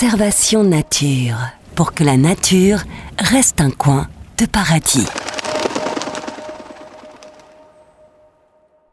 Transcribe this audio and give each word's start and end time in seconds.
Conservation 0.00 0.62
nature. 0.62 1.34
Pour 1.74 1.92
que 1.92 2.04
la 2.04 2.16
nature 2.16 2.84
reste 3.18 3.60
un 3.60 3.72
coin 3.72 4.06
de 4.38 4.46
paradis. 4.46 5.04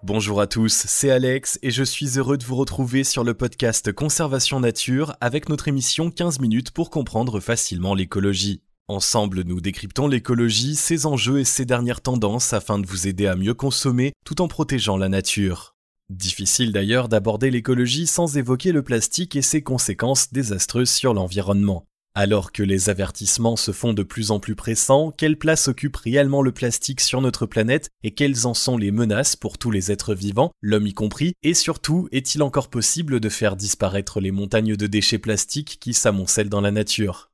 Bonjour 0.02 0.42
à 0.42 0.48
tous, 0.48 0.86
c'est 0.88 1.12
Alex 1.12 1.60
et 1.62 1.70
je 1.70 1.84
suis 1.84 2.18
heureux 2.18 2.40
de 2.40 2.44
vous 2.44 2.56
retrouver 2.56 3.04
sur 3.04 3.24
le 3.24 3.36
podcast 3.36 3.92
Conservation 3.92 4.60
Nature 4.60 5.16
avec 5.22 5.48
notre 5.48 5.68
émission 5.68 6.10
15 6.10 6.40
minutes 6.40 6.72
pour 6.72 6.90
comprendre 6.90 7.40
facilement 7.40 7.94
l'écologie. 7.94 8.64
Ensemble, 8.88 9.44
nous 9.44 9.62
décryptons 9.62 10.08
l'écologie, 10.08 10.74
ses 10.74 11.06
enjeux 11.06 11.40
et 11.40 11.46
ses 11.46 11.66
dernières 11.66 12.02
tendances 12.02 12.52
afin 12.52 12.80
de 12.80 12.88
vous 12.88 13.08
aider 13.08 13.28
à 13.28 13.36
mieux 13.36 13.54
consommer 13.54 14.14
tout 14.26 14.42
en 14.42 14.48
protégeant 14.48 14.98
la 14.98 15.10
nature. 15.10 15.75
Difficile 16.12 16.72
d'ailleurs 16.72 17.10
d'aborder 17.10 17.50
l'écologie 17.50 18.06
sans 18.06 18.38
évoquer 18.38 18.72
le 18.72 18.84
plastique 18.84 19.36
et 19.36 19.42
ses 19.42 19.64
conséquences 19.64 20.32
désastreuses 20.32 20.92
sur 20.92 21.16
l'environnement. 21.16 21.88
Alors 22.14 22.52
que 22.52 22.64
les 22.64 22.90
avertissements 22.90 23.56
se 23.56 23.72
font 23.72 23.92
de 23.92 24.04
plus 24.04 24.32
en 24.32 24.40
plus 24.40 24.56
pressants, 24.56 25.12
quelle 25.12 25.38
place 25.38 25.68
occupe 25.68 25.98
réellement 25.98 26.44
le 26.44 26.54
plastique 26.54 27.02
sur 27.02 27.22
notre 27.22 27.46
planète 27.46 27.90
et 28.04 28.12
quelles 28.12 28.46
en 28.46 28.54
sont 28.54 28.78
les 28.78 28.92
menaces 28.92 29.36
pour 29.36 29.58
tous 29.58 29.72
les 29.72 29.92
êtres 29.92 30.14
vivants, 30.14 30.52
l'homme 30.62 30.88
y 30.88 30.94
compris, 30.94 31.34
et 31.44 31.54
surtout, 31.54 32.08
est-il 32.12 32.44
encore 32.44 32.70
possible 32.70 33.20
de 33.20 33.30
faire 33.30 33.56
disparaître 33.56 34.22
les 34.22 34.32
montagnes 34.32 34.78
de 34.78 34.88
déchets 34.88 35.18
plastiques 35.18 35.78
qui 35.82 35.94
s'amoncellent 35.94 36.50
dans 36.50 36.62
la 36.62 36.72
nature? 36.72 37.32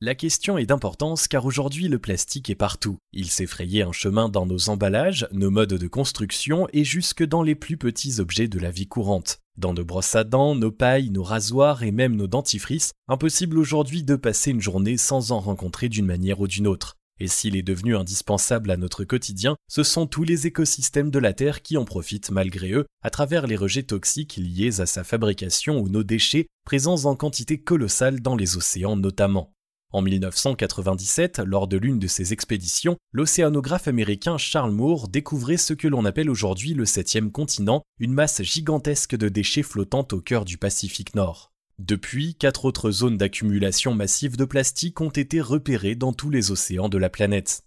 La 0.00 0.14
question 0.14 0.58
est 0.58 0.66
d'importance 0.66 1.26
car 1.26 1.44
aujourd'hui 1.44 1.88
le 1.88 1.98
plastique 1.98 2.50
est 2.50 2.54
partout. 2.54 2.98
Il 3.12 3.26
s'est 3.26 3.46
frayé 3.46 3.82
un 3.82 3.90
chemin 3.90 4.28
dans 4.28 4.46
nos 4.46 4.68
emballages, 4.68 5.26
nos 5.32 5.50
modes 5.50 5.74
de 5.74 5.88
construction 5.88 6.68
et 6.72 6.84
jusque 6.84 7.24
dans 7.24 7.42
les 7.42 7.56
plus 7.56 7.76
petits 7.76 8.20
objets 8.20 8.46
de 8.46 8.60
la 8.60 8.70
vie 8.70 8.86
courante. 8.86 9.40
Dans 9.56 9.74
nos 9.74 9.84
brosses 9.84 10.14
à 10.14 10.22
dents, 10.22 10.54
nos 10.54 10.70
pailles, 10.70 11.10
nos 11.10 11.24
rasoirs 11.24 11.82
et 11.82 11.90
même 11.90 12.14
nos 12.14 12.28
dentifrices, 12.28 12.92
impossible 13.08 13.58
aujourd'hui 13.58 14.04
de 14.04 14.14
passer 14.14 14.52
une 14.52 14.60
journée 14.60 14.96
sans 14.96 15.32
en 15.32 15.40
rencontrer 15.40 15.88
d'une 15.88 16.06
manière 16.06 16.38
ou 16.38 16.46
d'une 16.46 16.68
autre. 16.68 16.94
Et 17.18 17.26
s'il 17.26 17.56
est 17.56 17.62
devenu 17.62 17.96
indispensable 17.96 18.70
à 18.70 18.76
notre 18.76 19.02
quotidien, 19.02 19.56
ce 19.68 19.82
sont 19.82 20.06
tous 20.06 20.22
les 20.22 20.46
écosystèmes 20.46 21.10
de 21.10 21.18
la 21.18 21.32
Terre 21.32 21.60
qui 21.60 21.76
en 21.76 21.84
profitent 21.84 22.30
malgré 22.30 22.70
eux, 22.70 22.86
à 23.02 23.10
travers 23.10 23.48
les 23.48 23.56
rejets 23.56 23.82
toxiques 23.82 24.36
liés 24.36 24.80
à 24.80 24.86
sa 24.86 25.02
fabrication 25.02 25.80
ou 25.80 25.88
nos 25.88 26.04
déchets, 26.04 26.46
présents 26.64 27.06
en 27.06 27.16
quantité 27.16 27.58
colossale 27.60 28.20
dans 28.20 28.36
les 28.36 28.56
océans 28.56 28.96
notamment. 28.96 29.52
En 29.90 30.02
1997, 30.02 31.38
lors 31.38 31.66
de 31.66 31.78
l'une 31.78 31.98
de 31.98 32.06
ses 32.06 32.34
expéditions, 32.34 32.98
l'océanographe 33.12 33.88
américain 33.88 34.36
Charles 34.36 34.72
Moore 34.72 35.08
découvrait 35.08 35.56
ce 35.56 35.72
que 35.72 35.88
l'on 35.88 36.04
appelle 36.04 36.28
aujourd'hui 36.28 36.74
le 36.74 36.84
septième 36.84 37.32
continent, 37.32 37.82
une 37.98 38.12
masse 38.12 38.42
gigantesque 38.42 39.16
de 39.16 39.30
déchets 39.30 39.62
flottant 39.62 40.06
au 40.12 40.20
cœur 40.20 40.44
du 40.44 40.58
Pacifique 40.58 41.14
Nord. 41.14 41.52
Depuis, 41.78 42.34
quatre 42.34 42.66
autres 42.66 42.90
zones 42.90 43.16
d'accumulation 43.16 43.94
massive 43.94 44.36
de 44.36 44.44
plastique 44.44 45.00
ont 45.00 45.08
été 45.08 45.40
repérées 45.40 45.94
dans 45.94 46.12
tous 46.12 46.28
les 46.28 46.50
océans 46.50 46.90
de 46.90 46.98
la 46.98 47.08
planète. 47.08 47.62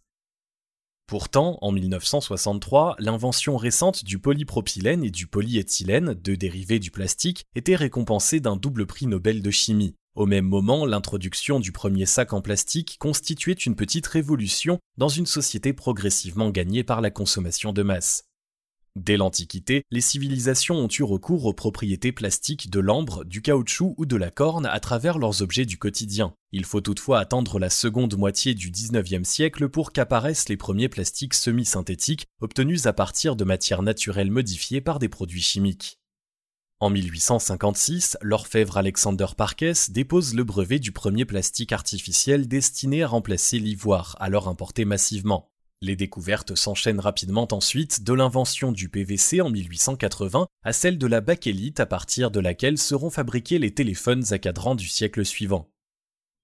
Pourtant, 1.07 1.57
en 1.61 1.71
1963, 1.71 2.97
l'invention 2.99 3.57
récente 3.57 4.05
du 4.05 4.19
polypropylène 4.19 5.03
et 5.03 5.11
du 5.11 5.25
polyéthylène, 5.25 6.13
deux 6.13 6.37
dérivés 6.37 6.79
du 6.79 6.91
plastique, 6.91 7.45
était 7.55 7.75
récompensée 7.75 8.39
d'un 8.39 8.57
double 8.57 8.85
prix 8.85 9.07
Nobel 9.07 9.41
de 9.41 9.51
chimie. 9.51 9.95
Au 10.13 10.25
même 10.25 10.45
moment, 10.45 10.85
l'introduction 10.85 11.61
du 11.61 11.71
premier 11.71 12.05
sac 12.05 12.33
en 12.33 12.41
plastique 12.41 12.97
constituait 12.99 13.53
une 13.53 13.77
petite 13.77 14.07
révolution 14.07 14.79
dans 14.97 15.07
une 15.07 15.25
société 15.25 15.71
progressivement 15.71 16.49
gagnée 16.49 16.83
par 16.83 16.99
la 16.99 17.11
consommation 17.11 17.71
de 17.71 17.81
masse. 17.81 18.25
Dès 18.97 19.15
l'Antiquité, 19.15 19.83
les 19.89 20.01
civilisations 20.01 20.75
ont 20.75 20.89
eu 20.89 21.03
recours 21.03 21.45
aux 21.45 21.53
propriétés 21.53 22.11
plastiques 22.11 22.69
de 22.69 22.81
l'ambre, 22.81 23.23
du 23.23 23.41
caoutchouc 23.41 23.95
ou 23.97 24.05
de 24.05 24.17
la 24.17 24.31
corne 24.31 24.65
à 24.65 24.81
travers 24.81 25.17
leurs 25.17 25.41
objets 25.41 25.65
du 25.65 25.77
quotidien. 25.77 26.33
Il 26.51 26.65
faut 26.65 26.81
toutefois 26.81 27.19
attendre 27.19 27.57
la 27.57 27.69
seconde 27.69 28.17
moitié 28.17 28.53
du 28.53 28.69
XIXe 28.69 29.25
siècle 29.27 29.69
pour 29.69 29.93
qu'apparaissent 29.93 30.49
les 30.49 30.57
premiers 30.57 30.89
plastiques 30.89 31.35
semi-synthétiques 31.35 32.27
obtenus 32.41 32.85
à 32.85 32.91
partir 32.91 33.37
de 33.37 33.45
matières 33.45 33.81
naturelles 33.81 34.29
modifiées 34.29 34.81
par 34.81 34.99
des 34.99 35.07
produits 35.07 35.41
chimiques. 35.41 36.00
En 36.81 36.89
1856, 36.89 38.17
l'orfèvre 38.23 38.75
Alexander 38.75 39.27
Parkes 39.37 39.91
dépose 39.91 40.33
le 40.33 40.43
brevet 40.43 40.79
du 40.79 40.91
premier 40.91 41.25
plastique 41.25 41.73
artificiel 41.73 42.47
destiné 42.47 43.03
à 43.03 43.07
remplacer 43.07 43.59
l'ivoire, 43.59 44.15
alors 44.19 44.47
importé 44.47 44.83
massivement. 44.83 45.51
Les 45.83 45.95
découvertes 45.95 46.55
s'enchaînent 46.55 46.99
rapidement 46.99 47.47
ensuite, 47.51 48.03
de 48.03 48.13
l'invention 48.13 48.71
du 48.71 48.89
PVC 48.89 49.41
en 49.41 49.51
1880 49.51 50.47
à 50.63 50.73
celle 50.73 50.97
de 50.97 51.05
la 51.05 51.21
bakélite 51.21 51.79
à 51.79 51.85
partir 51.85 52.31
de 52.31 52.39
laquelle 52.39 52.79
seront 52.79 53.11
fabriqués 53.11 53.59
les 53.59 53.75
téléphones 53.75 54.33
à 54.33 54.39
cadran 54.39 54.73
du 54.73 54.87
siècle 54.87 55.23
suivant. 55.23 55.69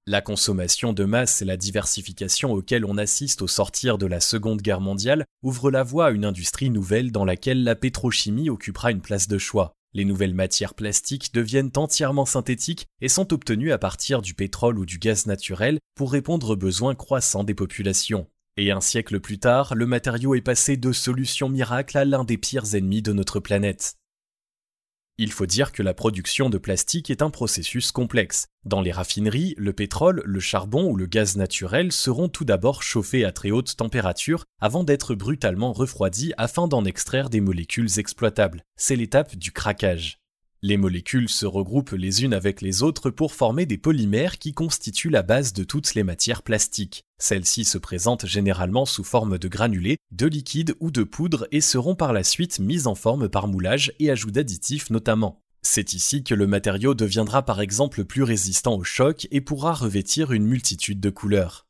La 0.06 0.22
consommation 0.22 0.94
de 0.94 1.04
masse 1.04 1.42
et 1.42 1.46
la 1.46 1.58
diversification 1.58 2.52
auxquelles 2.52 2.86
on 2.86 3.00
assiste 3.00 3.42
au 3.42 3.48
sortir 3.48 3.98
de 3.98 4.06
la 4.06 4.20
Seconde 4.20 4.62
Guerre 4.62 4.82
mondiale 4.82 5.26
ouvrent 5.42 5.72
la 5.72 5.82
voie 5.82 6.06
à 6.06 6.12
une 6.12 6.26
industrie 6.26 6.70
nouvelle 6.70 7.12
dans 7.12 7.26
laquelle 7.26 7.64
la 7.64 7.76
pétrochimie 7.76 8.52
occupera 8.52 8.92
une 8.92 9.02
place 9.02 9.28
de 9.28 9.40
choix. 9.40 9.74
Les 9.98 10.06
nouvelles 10.06 10.36
matières 10.36 10.76
plastiques 10.76 11.34
deviennent 11.34 11.72
entièrement 11.76 12.28
synthétiques 12.28 12.86
et 13.02 13.10
sont 13.10 13.34
obtenues 13.34 13.72
à 13.72 13.80
partir 13.80 14.22
du 14.22 14.36
pétrole 14.36 14.78
ou 14.78 14.86
du 14.86 15.00
gaz 15.00 15.26
naturel 15.26 15.80
pour 15.96 16.12
répondre 16.12 16.52
aux 16.52 16.56
besoins 16.56 16.94
croissants 16.94 17.44
des 17.44 17.56
populations. 17.56 18.28
Et 18.58 18.70
un 18.70 18.80
siècle 18.80 19.20
plus 19.20 19.40
tard, 19.40 19.74
le 19.74 19.88
matériau 19.88 20.36
est 20.36 20.42
passé 20.42 20.78
de 20.78 20.92
solution 20.92 21.50
miracle 21.50 21.98
à 21.98 22.06
l'un 22.06 22.24
des 22.26 22.38
pires 22.38 22.76
ennemis 22.76 23.02
de 23.02 23.12
notre 23.12 23.40
planète. 23.40 23.96
Il 25.20 25.32
faut 25.32 25.48
dire 25.48 25.72
que 25.72 25.82
la 25.82 25.96
production 25.96 26.48
de 26.52 26.60
plastique 26.60 27.10
est 27.10 27.24
un 27.24 27.32
processus 27.32 27.92
complexe. 27.92 28.50
Dans 28.66 28.82
les 28.82 28.92
raffineries, 28.92 29.56
le 29.58 29.74
pétrole, 29.74 30.22
le 30.24 30.40
charbon 30.40 30.92
ou 30.92 30.96
le 30.96 31.08
gaz 31.08 31.38
naturel 31.38 31.92
seront 31.92 32.30
tout 32.30 32.46
d'abord 32.46 32.84
chauffés 32.84 33.26
à 33.26 33.32
très 33.32 33.50
haute 33.50 33.76
température 33.76 34.46
avant 34.62 34.84
d'être 34.84 35.16
brutalement 35.16 35.74
refroidis 35.74 36.34
afin 36.38 36.68
d'en 36.68 36.86
extraire 36.86 37.32
des 37.32 37.42
molécules 37.42 37.98
exploitables. 37.98 38.62
C'est 38.76 38.96
l'étape 38.96 39.36
du 39.36 39.52
craquage. 39.52 40.20
Les 40.64 40.78
molécules 40.78 41.30
se 41.30 41.46
regroupent 41.46 41.92
les 41.92 42.24
unes 42.24 42.34
avec 42.34 42.62
les 42.62 42.82
autres 42.82 43.12
pour 43.12 43.36
former 43.36 43.68
des 43.68 43.78
polymères 43.78 44.40
qui 44.40 44.54
constituent 44.54 45.12
la 45.12 45.22
base 45.22 45.54
de 45.54 45.64
toutes 45.64 45.94
les 45.94 46.04
matières 46.04 46.42
plastiques. 46.42 47.04
Celles-ci 47.20 47.64
se 47.64 47.78
présentent 47.78 48.26
généralement 48.26 48.86
sous 48.86 49.04
forme 49.04 49.38
de 49.38 49.48
granulés, 49.48 49.98
de 50.12 50.26
liquide 50.26 50.76
ou 50.80 50.90
de 50.90 51.04
poudre 51.04 51.48
et 51.52 51.62
seront 51.62 51.94
par 51.94 52.12
la 52.12 52.24
suite 52.24 52.58
mises 52.58 52.88
en 52.88 52.96
forme 52.96 53.30
par 53.30 53.48
moulage 53.48 53.94
et 54.00 54.10
ajout 54.10 54.32
d'additifs 54.32 54.90
notamment. 54.90 55.44
C'est 55.62 55.94
ici 55.94 56.24
que 56.24 56.34
le 56.34 56.48
matériau 56.48 56.96
deviendra 56.96 57.44
par 57.44 57.62
exemple 57.62 58.04
plus 58.04 58.24
résistant 58.24 58.78
au 58.78 58.84
choc 58.84 59.28
et 59.30 59.42
pourra 59.42 59.74
revêtir 59.74 60.32
une 60.32 60.46
multitude 60.46 61.00
de 61.00 61.10
couleurs. 61.12 61.68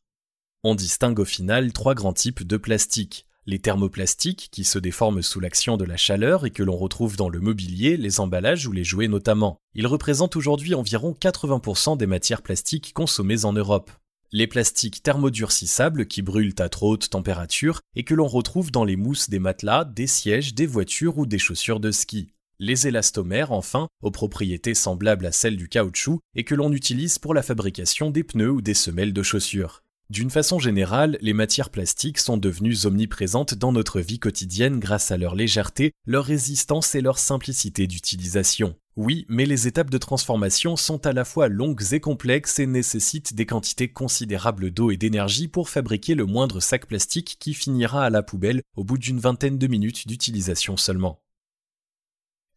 On 0.63 0.75
distingue 0.75 1.19
au 1.19 1.25
final 1.25 1.73
trois 1.73 1.93
grands 1.93 2.13
types 2.13 2.43
de 2.43 2.55
plastique 2.57 3.25
les 3.47 3.59
thermoplastiques 3.59 4.49
qui 4.51 4.65
se 4.65 4.77
déforment 4.77 5.21
sous 5.21 5.39
l'action 5.39 5.77
de 5.77 5.85
la 5.85 5.95
chaleur 5.95 6.45
et 6.45 6.51
que 6.51 6.63
l'on 6.63 6.75
retrouve 6.75 7.15
dans 7.15 7.29
le 7.29 7.39
mobilier, 7.39 7.95
les 7.95 8.19
emballages 8.19 8.67
ou 8.67 8.73
les 8.73 8.83
jouets 8.83 9.07
notamment. 9.07 9.57
Ils 9.73 9.87
représentent 9.87 10.35
aujourd'hui 10.35 10.75
environ 10.75 11.15
80% 11.19 11.95
des 11.97 12.07
matières 12.07 12.41
plastiques 12.41 12.91
consommées 12.93 13.45
en 13.45 13.53
Europe. 13.53 13.89
Les 14.33 14.47
plastiques 14.47 15.01
thermodurcissables 15.01 16.07
qui 16.07 16.21
brûlent 16.21 16.55
à 16.59 16.67
trop 16.67 16.91
haute 16.91 17.09
température 17.09 17.79
et 17.95 18.03
que 18.03 18.13
l'on 18.13 18.27
retrouve 18.27 18.69
dans 18.69 18.83
les 18.83 18.97
mousses 18.97 19.29
des 19.29 19.39
matelas, 19.39 19.85
des 19.85 20.07
sièges, 20.07 20.53
des 20.53 20.65
voitures 20.65 21.17
ou 21.17 21.25
des 21.25 21.39
chaussures 21.39 21.79
de 21.79 21.91
ski. 21.91 22.33
Les 22.59 22.87
élastomères, 22.87 23.53
enfin, 23.53 23.87
aux 24.03 24.11
propriétés 24.11 24.73
semblables 24.73 25.25
à 25.25 25.31
celles 25.31 25.55
du 25.55 25.69
caoutchouc 25.69 26.19
et 26.35 26.43
que 26.43 26.55
l'on 26.55 26.73
utilise 26.73 27.17
pour 27.17 27.33
la 27.33 27.43
fabrication 27.43 28.11
des 28.11 28.25
pneus 28.25 28.51
ou 28.51 28.61
des 28.61 28.73
semelles 28.73 29.13
de 29.13 29.23
chaussures. 29.23 29.83
D'une 30.09 30.29
façon 30.29 30.57
générale, 30.57 31.17
les 31.19 31.33
matières 31.33 31.69
plastiques 31.69 32.19
sont 32.19 32.37
devenues 32.37 32.85
omniprésentes 32.85 33.55
dans 33.55 33.73
notre 33.73 33.99
vie 33.99 34.19
quotidienne 34.19 34.79
grâce 34.79 35.11
à 35.11 35.17
leur 35.17 35.35
légèreté, 35.35 35.91
leur 36.05 36.23
résistance 36.23 36.95
et 36.95 37.01
leur 37.01 37.19
simplicité 37.19 37.87
d'utilisation. 37.87 38.75
Oui, 38.95 39.25
mais 39.27 39.45
les 39.45 39.67
étapes 39.67 39.89
de 39.89 39.97
transformation 39.97 40.77
sont 40.77 41.05
à 41.05 41.11
la 41.11 41.25
fois 41.25 41.49
longues 41.49 41.83
et 41.91 41.99
complexes 41.99 42.57
et 42.59 42.67
nécessitent 42.67 43.35
des 43.35 43.45
quantités 43.45 43.89
considérables 43.89 44.71
d'eau 44.71 44.91
et 44.91 44.97
d'énergie 44.97 45.49
pour 45.49 45.67
fabriquer 45.67 46.15
le 46.15 46.25
moindre 46.25 46.61
sac 46.61 46.85
plastique 46.87 47.35
qui 47.37 47.53
finira 47.53 48.05
à 48.05 48.09
la 48.09 48.23
poubelle 48.23 48.61
au 48.77 48.85
bout 48.85 48.97
d'une 48.97 49.19
vingtaine 49.19 49.57
de 49.57 49.67
minutes 49.67 50.07
d'utilisation 50.07 50.77
seulement. 50.77 51.19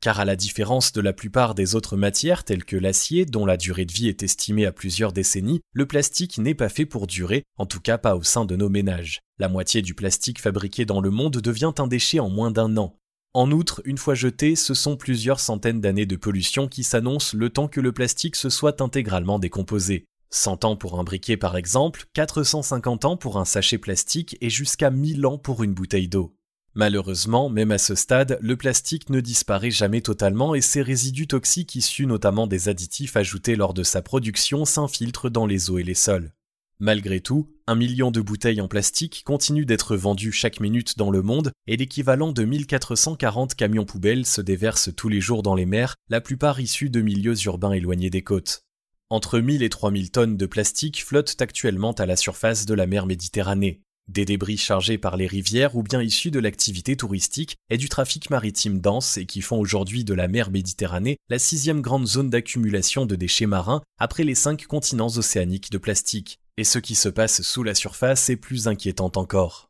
Car 0.01 0.19
à 0.19 0.25
la 0.25 0.35
différence 0.35 0.93
de 0.93 1.03
la 1.03 1.13
plupart 1.13 1.55
des 1.55 1.75
autres 1.75 1.95
matières 1.95 2.45
telles 2.45 2.65
que 2.65 2.77
l'acier, 2.77 3.27
dont 3.27 3.45
la 3.45 3.59
durée 3.59 3.85
de 3.85 3.93
vie 3.93 4.09
est 4.09 4.23
estimée 4.23 4.65
à 4.65 4.73
plusieurs 4.73 5.13
décennies, 5.13 5.61
le 5.75 5.85
plastique 5.85 6.39
n'est 6.39 6.55
pas 6.55 6.71
fait 6.71 6.87
pour 6.87 7.07
durer, 7.07 7.45
en 7.59 7.67
tout 7.67 7.81
cas 7.81 7.99
pas 7.99 8.17
au 8.17 8.23
sein 8.23 8.47
de 8.47 8.57
nos 8.57 8.71
ménages. 8.71 9.21
La 9.39 9.51
moitié 9.51 9.83
du 9.83 9.93
plastique 9.93 10.41
fabriqué 10.41 10.87
dans 10.87 11.03
le 11.03 11.11
monde 11.11 11.37
devient 11.37 11.73
un 11.77 11.87
déchet 11.87 12.19
en 12.19 12.31
moins 12.31 12.51
d'un 12.51 12.79
an. 12.79 12.97
En 13.35 13.53
outre, 13.53 13.83
une 13.85 13.99
fois 13.99 14.15
jeté, 14.15 14.57
ce 14.57 14.73
sont 14.73 14.97
plusieurs 14.97 15.39
centaines 15.39 15.83
d'années 15.83 16.07
de 16.07 16.17
pollution 16.17 16.67
qui 16.67 16.83
s'annoncent 16.83 17.37
le 17.37 17.51
temps 17.51 17.69
que 17.69 17.81
le 17.81 17.93
plastique 17.93 18.37
se 18.37 18.49
soit 18.49 18.81
intégralement 18.81 19.39
décomposé. 19.39 20.07
100 20.31 20.65
ans 20.65 20.77
pour 20.77 20.99
un 20.99 21.05
briquet 21.05 21.37
par 21.37 21.59
exemple, 21.59 22.07
450 22.15 23.05
ans 23.05 23.17
pour 23.19 23.37
un 23.37 23.45
sachet 23.45 23.79
plastique 23.79 24.39
et 24.41 24.49
jusqu'à 24.49 24.91
1000 24.91 25.27
ans 25.27 25.37
pour 25.37 25.63
une 25.63 25.75
bouteille 25.75 26.09
d'eau. 26.09 26.35
Malheureusement, 26.75 27.51
même 27.51 27.73
à 27.73 27.79
ce 27.79 27.95
stade, 27.95 28.39
le 28.41 28.57
plastique 28.57 29.11
ne 29.11 29.21
disparaît 29.21 29.73
jamais 29.73 30.03
totalement 30.03 30.55
et 30.55 30.61
ses 30.61 30.83
résidus 30.83 31.27
toxiques 31.27 31.75
issus 31.75 32.07
notamment 32.07 32.47
des 32.47 32.69
additifs 32.69 33.17
ajoutés 33.17 33.57
lors 33.57 33.75
de 33.75 33.83
sa 33.83 34.03
production 34.03 34.65
s'infiltrent 34.65 35.31
dans 35.31 35.47
les 35.47 35.71
eaux 35.71 35.79
et 35.79 35.83
les 35.83 35.95
sols. 35.95 36.33
Malgré 36.79 37.21
tout, 37.21 37.53
un 37.67 37.75
million 37.75 38.11
de 38.11 38.23
bouteilles 38.23 38.61
en 38.63 38.69
plastique 38.69 39.23
continuent 39.27 39.67
d'être 39.67 39.97
vendues 39.97 40.33
chaque 40.33 40.61
minute 40.61 40.97
dans 40.97 41.11
le 41.11 41.21
monde 41.21 41.53
et 41.67 41.77
l'équivalent 41.77 42.33
de 42.33 42.45
1440 42.45 43.55
camions 43.55 43.85
poubelles 43.85 44.25
se 44.25 44.41
déversent 44.41 44.95
tous 44.97 45.11
les 45.11 45.21
jours 45.21 45.43
dans 45.43 45.55
les 45.55 45.67
mers, 45.67 45.97
la 46.09 46.23
plupart 46.23 46.59
issus 46.59 46.89
de 46.89 47.03
milieux 47.03 47.37
urbains 47.45 47.73
éloignés 47.73 48.09
des 48.09 48.23
côtes. 48.23 48.63
Entre 49.11 49.41
1000 49.41 49.63
et 49.63 49.69
3000 49.69 50.11
tonnes 50.11 50.37
de 50.37 50.47
plastique 50.47 51.05
flottent 51.05 51.37
actuellement 51.41 51.93
à 51.93 52.07
la 52.07 52.17
surface 52.17 52.65
de 52.65 52.75
la 52.75 52.87
mer 52.87 53.07
Méditerranée. 53.07 53.83
Des 54.11 54.25
débris 54.25 54.57
chargés 54.57 54.99
par 54.99 55.17
les 55.17 55.29
rivières 55.29 55.77
ou 55.77 55.85
bien 55.85 56.03
issus 56.03 56.33
de 56.33 56.41
l'activité 56.41 56.97
touristique 56.97 57.55
et 57.71 57.77
du 57.77 57.89
trafic 57.89 58.29
maritime 58.29 58.81
dense 58.81 59.17
et 59.19 59.25
qui 59.25 59.41
font 59.41 59.57
aujourd'hui 59.57 60.03
de 60.03 60.15
la 60.15 60.27
mer 60.27 60.51
Méditerranée 60.51 61.19
la 61.29 61.39
sixième 61.39 61.81
grande 61.81 62.09
zone 62.09 62.29
d'accumulation 62.29 63.07
de 63.07 63.15
déchets 63.15 63.47
marins 63.47 63.83
après 64.01 64.25
les 64.25 64.35
cinq 64.35 64.67
continents 64.67 65.17
océaniques 65.17 65.71
de 65.71 65.79
plastique. 65.79 66.41
Et 66.57 66.65
ce 66.65 66.81
qui 66.81 66.97
se 66.97 67.09
passe 67.09 67.43
sous 67.43 67.63
la 67.63 67.77
surface 67.77 68.29
est 68.31 68.37
plus 68.37 68.67
inquiétant 68.67 69.13
encore 69.15 69.70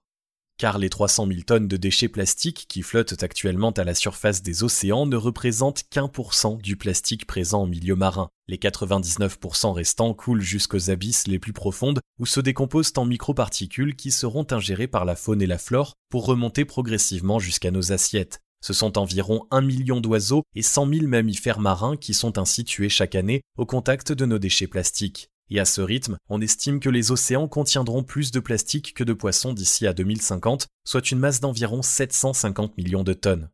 car 0.61 0.77
les 0.77 0.91
300 0.91 1.27
000 1.27 1.41
tonnes 1.47 1.69
de 1.69 1.79
déchets 1.79 2.11
plastiques 2.11 2.67
qui 2.69 2.83
flottent 2.83 3.23
actuellement 3.23 3.71
à 3.71 3.83
la 3.83 3.95
surface 3.95 4.43
des 4.43 4.63
océans 4.63 5.07
ne 5.07 5.17
représentent 5.17 5.85
qu'un 5.89 6.07
pour 6.07 6.35
cent 6.35 6.57
du 6.57 6.77
plastique 6.77 7.27
présent 7.27 7.63
en 7.63 7.67
milieu 7.67 7.97
marin. 7.97 8.29
Les 8.47 8.59
99% 8.59 9.73
restants 9.73 10.13
coulent 10.13 10.43
jusqu'aux 10.43 10.91
abysses 10.91 11.27
les 11.27 11.39
plus 11.39 11.55
profondes 11.55 12.01
où 12.19 12.27
se 12.27 12.41
décomposent 12.41 12.93
en 12.99 13.07
microparticules 13.07 13.97
qui 13.97 14.11
seront 14.11 14.47
ingérées 14.51 14.87
par 14.87 15.07
la 15.07 15.17
faune 15.17 15.41
et 15.41 15.47
la 15.47 15.57
flore 15.57 15.95
pour 16.11 16.27
remonter 16.27 16.67
progressivement 16.67 17.39
jusqu'à 17.39 17.71
nos 17.71 17.93
assiettes. 17.93 18.41
Ce 18.63 18.75
sont 18.75 18.99
environ 18.99 19.47
1 19.51 19.63
million 19.63 20.03
d'oiseaux 20.03 20.43
et 20.55 20.61
100 20.61 20.93
000 20.93 21.07
mammifères 21.07 21.61
marins 21.61 21.97
qui 21.97 22.13
sont 22.13 22.37
ainsi 22.37 22.65
tués 22.65 22.91
chaque 22.91 23.15
année 23.15 23.41
au 23.57 23.65
contact 23.65 24.13
de 24.13 24.27
nos 24.27 24.39
déchets 24.39 24.67
plastiques. 24.67 25.30
Et 25.51 25.59
à 25.59 25.65
ce 25.65 25.81
rythme, 25.81 26.17
on 26.29 26.41
estime 26.41 26.81
que 26.81 26.89
les 26.89 27.11
océans 27.11 27.49
contiendront 27.49 28.05
plus 28.05 28.31
de 28.31 28.41
plastique 28.41 28.95
que 28.95 29.05
de 29.05 29.13
poissons 29.13 29.53
d'ici 29.53 29.87
à 29.87 29.93
2050, 29.93 30.69
soit 30.85 31.11
une 31.11 31.19
masse 31.19 31.41
d'environ 31.41 31.83
750 31.83 32.77
millions 32.77 33.05
de 33.05 33.13
tonnes. 33.13 33.51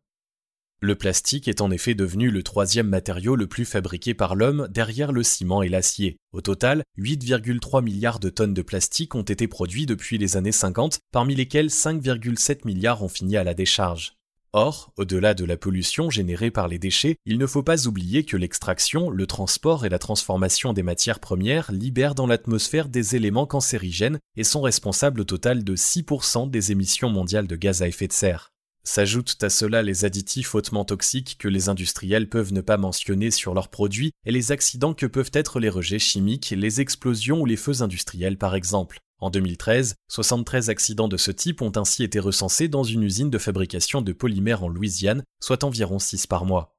Le 0.81 0.95
plastique 0.95 1.49
est 1.49 1.63
en 1.63 1.71
effet 1.71 1.95
devenu 1.95 2.31
le 2.31 2.43
troisième 2.43 2.89
matériau 2.89 3.35
le 3.35 3.47
plus 3.47 3.65
fabriqué 3.65 4.13
par 4.13 4.35
l'homme 4.35 4.69
derrière 4.71 5.11
le 5.11 5.23
ciment 5.23 5.63
et 5.63 5.71
l'acier. 5.71 6.19
Au 6.33 6.43
total, 6.43 6.83
8,3 6.99 7.83
milliards 7.83 8.21
de 8.21 8.29
tonnes 8.29 8.53
de 8.53 8.61
plastique 8.61 9.15
ont 9.15 9.23
été 9.23 9.49
produits 9.49 9.87
depuis 9.87 10.19
les 10.19 10.37
années 10.37 10.53
50, 10.53 10.99
parmi 11.13 11.35
lesquels 11.35 11.69
5,7 11.69 12.67
milliards 12.67 13.03
ont 13.03 13.09
fini 13.09 13.39
à 13.39 13.45
la 13.45 13.55
décharge. 13.55 14.16
Or, 14.59 14.91
au-delà 14.97 15.35
de 15.35 15.45
la 15.45 15.59
pollution 15.59 16.09
générée 16.09 16.51
par 16.51 16.67
les 16.67 16.79
déchets, 16.79 17.19
il 17.27 17.37
ne 17.37 17.47
faut 17.47 17.63
pas 17.63 17.87
oublier 17.87 18.25
que 18.25 18.39
l'extraction, 18.39 19.11
le 19.11 19.27
transport 19.27 19.85
et 19.85 19.91
la 19.91 19.99
transformation 19.99 20.73
des 20.73 20.83
matières 20.83 21.21
premières 21.21 21.71
libèrent 21.71 22.15
dans 22.15 22.27
l'atmosphère 22.27 22.89
des 22.89 23.17
éléments 23.17 23.45
cancérigènes 23.45 24.19
et 24.35 24.45
sont 24.45 24.63
responsables 24.63 25.21
au 25.21 25.25
total 25.25 25.63
de 25.63 25.77
6% 25.77 26.49
des 26.49 26.73
émissions 26.73 27.11
mondiales 27.11 27.47
de 27.47 27.55
gaz 27.55 27.83
à 27.83 27.89
effet 27.89 28.09
de 28.09 28.15
serre. 28.15 28.55
S'ajoutent 28.83 29.37
à 29.43 29.51
cela 29.51 29.83
les 29.83 30.07
additifs 30.07 30.55
hautement 30.55 30.87
toxiques 30.87 31.37
que 31.39 31.49
les 31.49 31.69
industriels 31.69 32.31
peuvent 32.31 32.55
ne 32.55 32.63
pas 32.63 32.79
mentionner 32.79 33.31
sur 33.31 33.53
leurs 33.53 33.69
produits 33.69 34.13
et 34.25 34.33
les 34.33 34.53
accidents 34.53 34.95
que 34.95 35.05
peuvent 35.05 35.33
être 35.35 35.61
les 35.61 35.69
rejets 35.69 35.99
chimiques, 35.99 36.55
les 36.57 36.81
explosions 36.81 37.43
ou 37.43 37.45
les 37.45 37.57
feux 37.57 37.83
industriels 37.83 38.39
par 38.39 38.55
exemple. 38.55 39.01
En 39.19 39.31
2013, 39.31 39.95
73 40.09 40.69
accidents 40.69 41.09
de 41.09 41.17
ce 41.17 41.31
type 41.31 41.63
ont 41.63 41.73
ainsi 41.77 42.03
été 42.03 42.21
recensés 42.21 42.69
dans 42.69 42.83
une 42.83 43.03
usine 43.03 43.31
de 43.31 43.39
fabrication 43.39 44.03
de 44.03 44.13
polymères 44.13 44.63
en 44.63 44.69
Louisiane, 44.69 45.23
soit 45.41 45.65
environ 45.65 45.99
6 45.99 46.27
par 46.27 46.45
mois. 46.45 46.77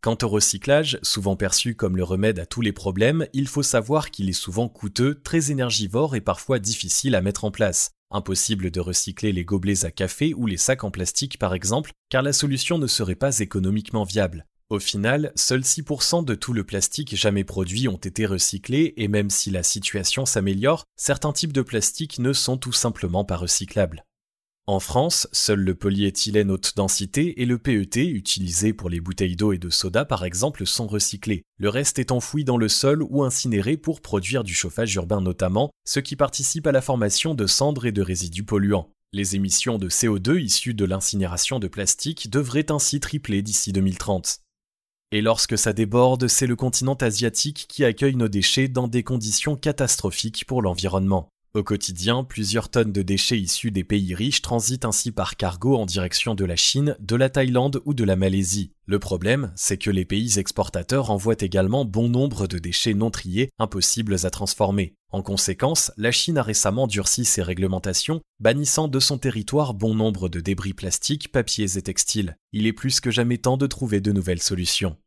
Quant 0.00 0.16
au 0.22 0.28
recyclage, 0.28 1.00
souvent 1.02 1.34
perçu 1.34 1.74
comme 1.74 1.96
le 1.96 2.04
remède 2.04 2.38
à 2.38 2.46
tous 2.46 2.60
les 2.60 2.70
problèmes, 2.70 3.26
il 3.32 3.48
faut 3.48 3.64
savoir 3.64 4.12
qu'il 4.12 4.28
est 4.28 4.32
souvent 4.32 4.68
coûteux, 4.68 5.20
très 5.24 5.50
énergivore 5.50 6.14
et 6.14 6.20
parfois 6.20 6.60
difficile 6.60 7.16
à 7.16 7.20
mettre 7.22 7.44
en 7.44 7.50
place. 7.50 7.90
Impossible 8.12 8.70
de 8.70 8.78
recycler 8.78 9.32
les 9.32 9.44
gobelets 9.44 9.84
à 9.84 9.90
café 9.90 10.34
ou 10.34 10.46
les 10.46 10.58
sacs 10.58 10.84
en 10.84 10.92
plastique 10.92 11.38
par 11.38 11.54
exemple, 11.54 11.90
car 12.08 12.22
la 12.22 12.32
solution 12.32 12.78
ne 12.78 12.86
serait 12.86 13.16
pas 13.16 13.40
économiquement 13.40 14.04
viable. 14.04 14.46
Au 14.68 14.80
final, 14.80 15.30
seuls 15.36 15.60
6% 15.60 16.24
de 16.24 16.34
tout 16.34 16.52
le 16.52 16.64
plastique 16.64 17.14
jamais 17.14 17.44
produit 17.44 17.86
ont 17.86 17.96
été 17.96 18.26
recyclés 18.26 18.94
et 18.96 19.06
même 19.06 19.30
si 19.30 19.52
la 19.52 19.62
situation 19.62 20.26
s'améliore, 20.26 20.82
certains 20.96 21.32
types 21.32 21.52
de 21.52 21.62
plastique 21.62 22.18
ne 22.18 22.32
sont 22.32 22.56
tout 22.56 22.72
simplement 22.72 23.24
pas 23.24 23.36
recyclables. 23.36 24.04
En 24.66 24.80
France, 24.80 25.28
seul 25.30 25.60
le 25.60 25.76
polyéthylène 25.76 26.50
haute 26.50 26.72
densité 26.74 27.40
et 27.40 27.46
le 27.46 27.58
PET, 27.58 28.08
utilisé 28.08 28.72
pour 28.72 28.90
les 28.90 28.98
bouteilles 28.98 29.36
d'eau 29.36 29.52
et 29.52 29.58
de 29.58 29.70
soda 29.70 30.04
par 30.04 30.24
exemple, 30.24 30.66
sont 30.66 30.88
recyclés. 30.88 31.44
Le 31.58 31.68
reste 31.68 32.00
est 32.00 32.10
enfoui 32.10 32.42
dans 32.42 32.56
le 32.56 32.68
sol 32.68 33.04
ou 33.04 33.22
incinéré 33.22 33.76
pour 33.76 34.00
produire 34.00 34.42
du 34.42 34.52
chauffage 34.52 34.92
urbain 34.96 35.20
notamment, 35.20 35.70
ce 35.86 36.00
qui 36.00 36.16
participe 36.16 36.66
à 36.66 36.72
la 36.72 36.82
formation 36.82 37.36
de 37.36 37.46
cendres 37.46 37.86
et 37.86 37.92
de 37.92 38.02
résidus 38.02 38.44
polluants. 38.44 38.90
Les 39.12 39.36
émissions 39.36 39.78
de 39.78 39.88
CO2 39.88 40.40
issues 40.40 40.74
de 40.74 40.84
l'incinération 40.84 41.60
de 41.60 41.68
plastique 41.68 42.28
devraient 42.28 42.72
ainsi 42.72 42.98
tripler 42.98 43.42
d'ici 43.42 43.72
2030. 43.72 44.40
Et 45.16 45.22
lorsque 45.22 45.56
ça 45.56 45.72
déborde, 45.72 46.28
c'est 46.28 46.46
le 46.46 46.56
continent 46.56 46.92
asiatique 46.92 47.64
qui 47.70 47.86
accueille 47.86 48.16
nos 48.16 48.28
déchets 48.28 48.68
dans 48.68 48.86
des 48.86 49.02
conditions 49.02 49.56
catastrophiques 49.56 50.44
pour 50.44 50.60
l'environnement. 50.60 51.30
Au 51.54 51.62
quotidien, 51.62 52.22
plusieurs 52.22 52.68
tonnes 52.68 52.92
de 52.92 53.00
déchets 53.00 53.40
issus 53.40 53.70
des 53.70 53.82
pays 53.82 54.14
riches 54.14 54.42
transitent 54.42 54.84
ainsi 54.84 55.12
par 55.12 55.38
cargo 55.38 55.74
en 55.74 55.86
direction 55.86 56.34
de 56.34 56.44
la 56.44 56.54
Chine, 56.54 56.98
de 57.00 57.16
la 57.16 57.30
Thaïlande 57.30 57.80
ou 57.86 57.94
de 57.94 58.04
la 58.04 58.14
Malaisie. 58.14 58.72
Le 58.84 58.98
problème, 58.98 59.54
c'est 59.56 59.78
que 59.78 59.88
les 59.88 60.04
pays 60.04 60.38
exportateurs 60.38 61.10
envoient 61.10 61.40
également 61.40 61.86
bon 61.86 62.10
nombre 62.10 62.46
de 62.46 62.58
déchets 62.58 62.92
non 62.92 63.10
triés, 63.10 63.48
impossibles 63.58 64.26
à 64.26 64.28
transformer. 64.28 64.92
En 65.12 65.22
conséquence, 65.22 65.92
la 65.96 66.12
Chine 66.12 66.36
a 66.36 66.42
récemment 66.42 66.86
durci 66.86 67.24
ses 67.24 67.42
réglementations, 67.42 68.20
bannissant 68.38 68.86
de 68.86 69.00
son 69.00 69.16
territoire 69.16 69.72
bon 69.72 69.94
nombre 69.94 70.28
de 70.28 70.40
débris 70.40 70.74
plastiques, 70.74 71.32
papiers 71.32 71.78
et 71.78 71.82
textiles. 71.82 72.36
Il 72.52 72.66
est 72.66 72.74
plus 72.74 73.00
que 73.00 73.10
jamais 73.10 73.38
temps 73.38 73.56
de 73.56 73.66
trouver 73.66 74.02
de 74.02 74.12
nouvelles 74.12 74.42
solutions. 74.42 74.98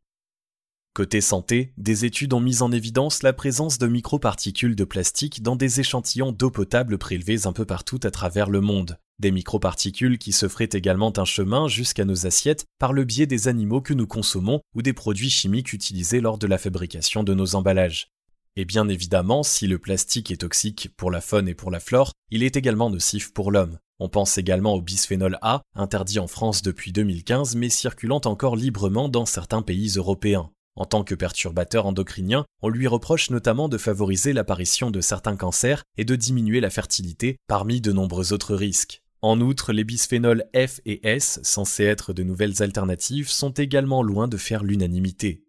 Côté 0.92 1.20
santé, 1.20 1.72
des 1.76 2.04
études 2.04 2.32
ont 2.32 2.40
mis 2.40 2.62
en 2.62 2.72
évidence 2.72 3.22
la 3.22 3.32
présence 3.32 3.78
de 3.78 3.86
microparticules 3.86 4.74
de 4.74 4.82
plastique 4.82 5.40
dans 5.40 5.54
des 5.54 5.78
échantillons 5.78 6.32
d'eau 6.32 6.50
potable 6.50 6.98
prélevés 6.98 7.46
un 7.46 7.52
peu 7.52 7.64
partout 7.64 8.00
à 8.02 8.10
travers 8.10 8.50
le 8.50 8.60
monde. 8.60 8.98
Des 9.20 9.30
microparticules 9.30 10.18
qui 10.18 10.32
se 10.32 10.48
feraient 10.48 10.68
également 10.72 11.16
un 11.16 11.24
chemin 11.24 11.68
jusqu'à 11.68 12.04
nos 12.04 12.26
assiettes 12.26 12.64
par 12.80 12.92
le 12.92 13.04
biais 13.04 13.26
des 13.26 13.46
animaux 13.46 13.80
que 13.80 13.94
nous 13.94 14.08
consommons 14.08 14.62
ou 14.74 14.82
des 14.82 14.92
produits 14.92 15.30
chimiques 15.30 15.72
utilisés 15.72 16.20
lors 16.20 16.38
de 16.38 16.48
la 16.48 16.58
fabrication 16.58 17.22
de 17.22 17.34
nos 17.34 17.54
emballages. 17.54 18.08
Et 18.56 18.64
bien 18.64 18.88
évidemment, 18.88 19.44
si 19.44 19.68
le 19.68 19.78
plastique 19.78 20.32
est 20.32 20.38
toxique 20.38 20.90
pour 20.96 21.12
la 21.12 21.20
faune 21.20 21.46
et 21.46 21.54
pour 21.54 21.70
la 21.70 21.78
flore, 21.78 22.14
il 22.32 22.42
est 22.42 22.56
également 22.56 22.90
nocif 22.90 23.32
pour 23.32 23.52
l'homme. 23.52 23.78
On 24.00 24.08
pense 24.08 24.38
également 24.38 24.74
au 24.74 24.82
bisphénol 24.82 25.38
A, 25.40 25.62
interdit 25.76 26.18
en 26.18 26.26
France 26.26 26.62
depuis 26.62 26.90
2015 26.90 27.54
mais 27.54 27.68
circulant 27.68 28.20
encore 28.24 28.56
librement 28.56 29.08
dans 29.08 29.24
certains 29.24 29.62
pays 29.62 29.92
européens. 29.96 30.50
En 30.80 30.86
tant 30.86 31.04
que 31.04 31.14
perturbateur 31.14 31.84
endocrinien, 31.84 32.46
on 32.62 32.70
lui 32.70 32.86
reproche 32.86 33.28
notamment 33.28 33.68
de 33.68 33.76
favoriser 33.76 34.32
l'apparition 34.32 34.90
de 34.90 35.02
certains 35.02 35.36
cancers 35.36 35.82
et 35.98 36.06
de 36.06 36.16
diminuer 36.16 36.58
la 36.58 36.70
fertilité, 36.70 37.36
parmi 37.48 37.82
de 37.82 37.92
nombreux 37.92 38.32
autres 38.32 38.54
risques. 38.54 39.02
En 39.20 39.42
outre, 39.42 39.74
les 39.74 39.84
bisphénols 39.84 40.46
F 40.56 40.80
et 40.86 41.06
S, 41.06 41.38
censés 41.42 41.84
être 41.84 42.14
de 42.14 42.22
nouvelles 42.22 42.62
alternatives, 42.62 43.28
sont 43.28 43.50
également 43.50 44.02
loin 44.02 44.26
de 44.26 44.38
faire 44.38 44.64
l'unanimité. 44.64 45.44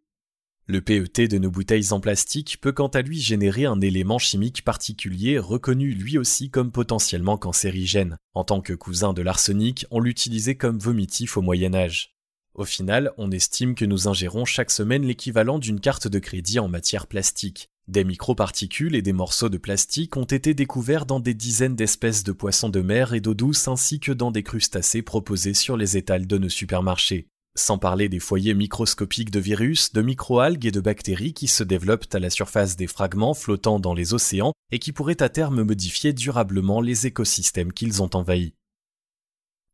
Le 0.68 0.82
PET 0.82 1.30
de 1.30 1.38
nos 1.38 1.50
bouteilles 1.50 1.94
en 1.94 2.02
plastique 2.02 2.58
peut 2.60 2.74
quant 2.74 2.90
à 2.90 3.02
lui 3.02 3.22
générer 3.22 3.64
un 3.64 3.80
élément 3.80 4.20
chimique 4.20 4.66
particulier 4.66 5.40
reconnu 5.40 5.92
lui 5.92 6.18
aussi 6.18 6.50
comme 6.50 6.74
potentiellement 6.74 7.38
cancérigène. 7.38 8.18
En 8.34 8.44
tant 8.44 8.60
que 8.60 8.74
cousin 8.74 9.14
de 9.14 9.22
l'arsenic, 9.22 9.86
on 9.92 10.02
l'utilisait 10.02 10.56
comme 10.56 10.78
vomitif 10.78 11.38
au 11.38 11.42
Moyen 11.42 11.74
Âge. 11.74 12.18
Au 12.54 12.66
final, 12.66 13.12
on 13.18 13.32
estime 13.32 13.76
que 13.76 13.86
nous 13.86 14.10
ingérons 14.10 14.44
chaque 14.44 14.72
semaine 14.72 15.06
l'équivalent 15.06 15.58
d'une 15.58 15.80
carte 15.80 16.08
de 16.08 16.20
crédit 16.20 16.60
en 16.60 16.68
matière 16.68 17.08
plastique. 17.08 17.70
Des 17.88 18.04
microparticules 18.04 18.96
et 18.96 19.02
des 19.02 19.14
morceaux 19.14 19.50
de 19.50 19.58
plastique 19.58 20.18
ont 20.18 20.26
été 20.26 20.54
découverts 20.54 21.06
dans 21.06 21.20
des 21.20 21.34
dizaines 21.34 21.76
d'espèces 21.76 22.24
de 22.24 22.32
poissons 22.32 22.70
de 22.70 22.82
mer 22.82 23.14
et 23.14 23.22
d'eau 23.22 23.34
douce 23.34 23.68
ainsi 23.68 24.00
que 24.00 24.12
dans 24.12 24.32
des 24.32 24.44
crustacés 24.44 25.02
proposés 25.02 25.54
sur 25.54 25.78
les 25.78 25.98
étals 25.98 26.28
de 26.28 26.38
nos 26.38 26.50
supermarchés. 26.50 27.28
Sans 27.58 27.78
parler 27.78 28.08
des 28.08 28.20
foyers 28.20 28.54
microscopiques 28.54 29.32
de 29.32 29.40
virus, 29.40 29.92
de 29.94 30.02
microalgues 30.02 30.66
et 30.66 30.72
de 30.72 30.80
bactéries 30.80 31.34
qui 31.34 31.48
se 31.48 31.64
développent 31.64 32.14
à 32.14 32.20
la 32.20 32.30
surface 32.30 32.78
des 32.78 32.88
fragments 32.88 33.34
flottant 33.34 33.80
dans 33.80 33.94
les 33.94 34.14
océans 34.14 34.54
et 34.72 34.80
qui 34.80 34.92
pourraient 34.92 35.22
à 35.22 35.30
terme 35.30 35.64
modifier 35.64 36.14
durablement 36.14 36.80
les 36.80 37.08
écosystèmes 37.08 37.74
qu'ils 37.74 38.02
ont 38.02 38.10
envahis. 38.14 38.54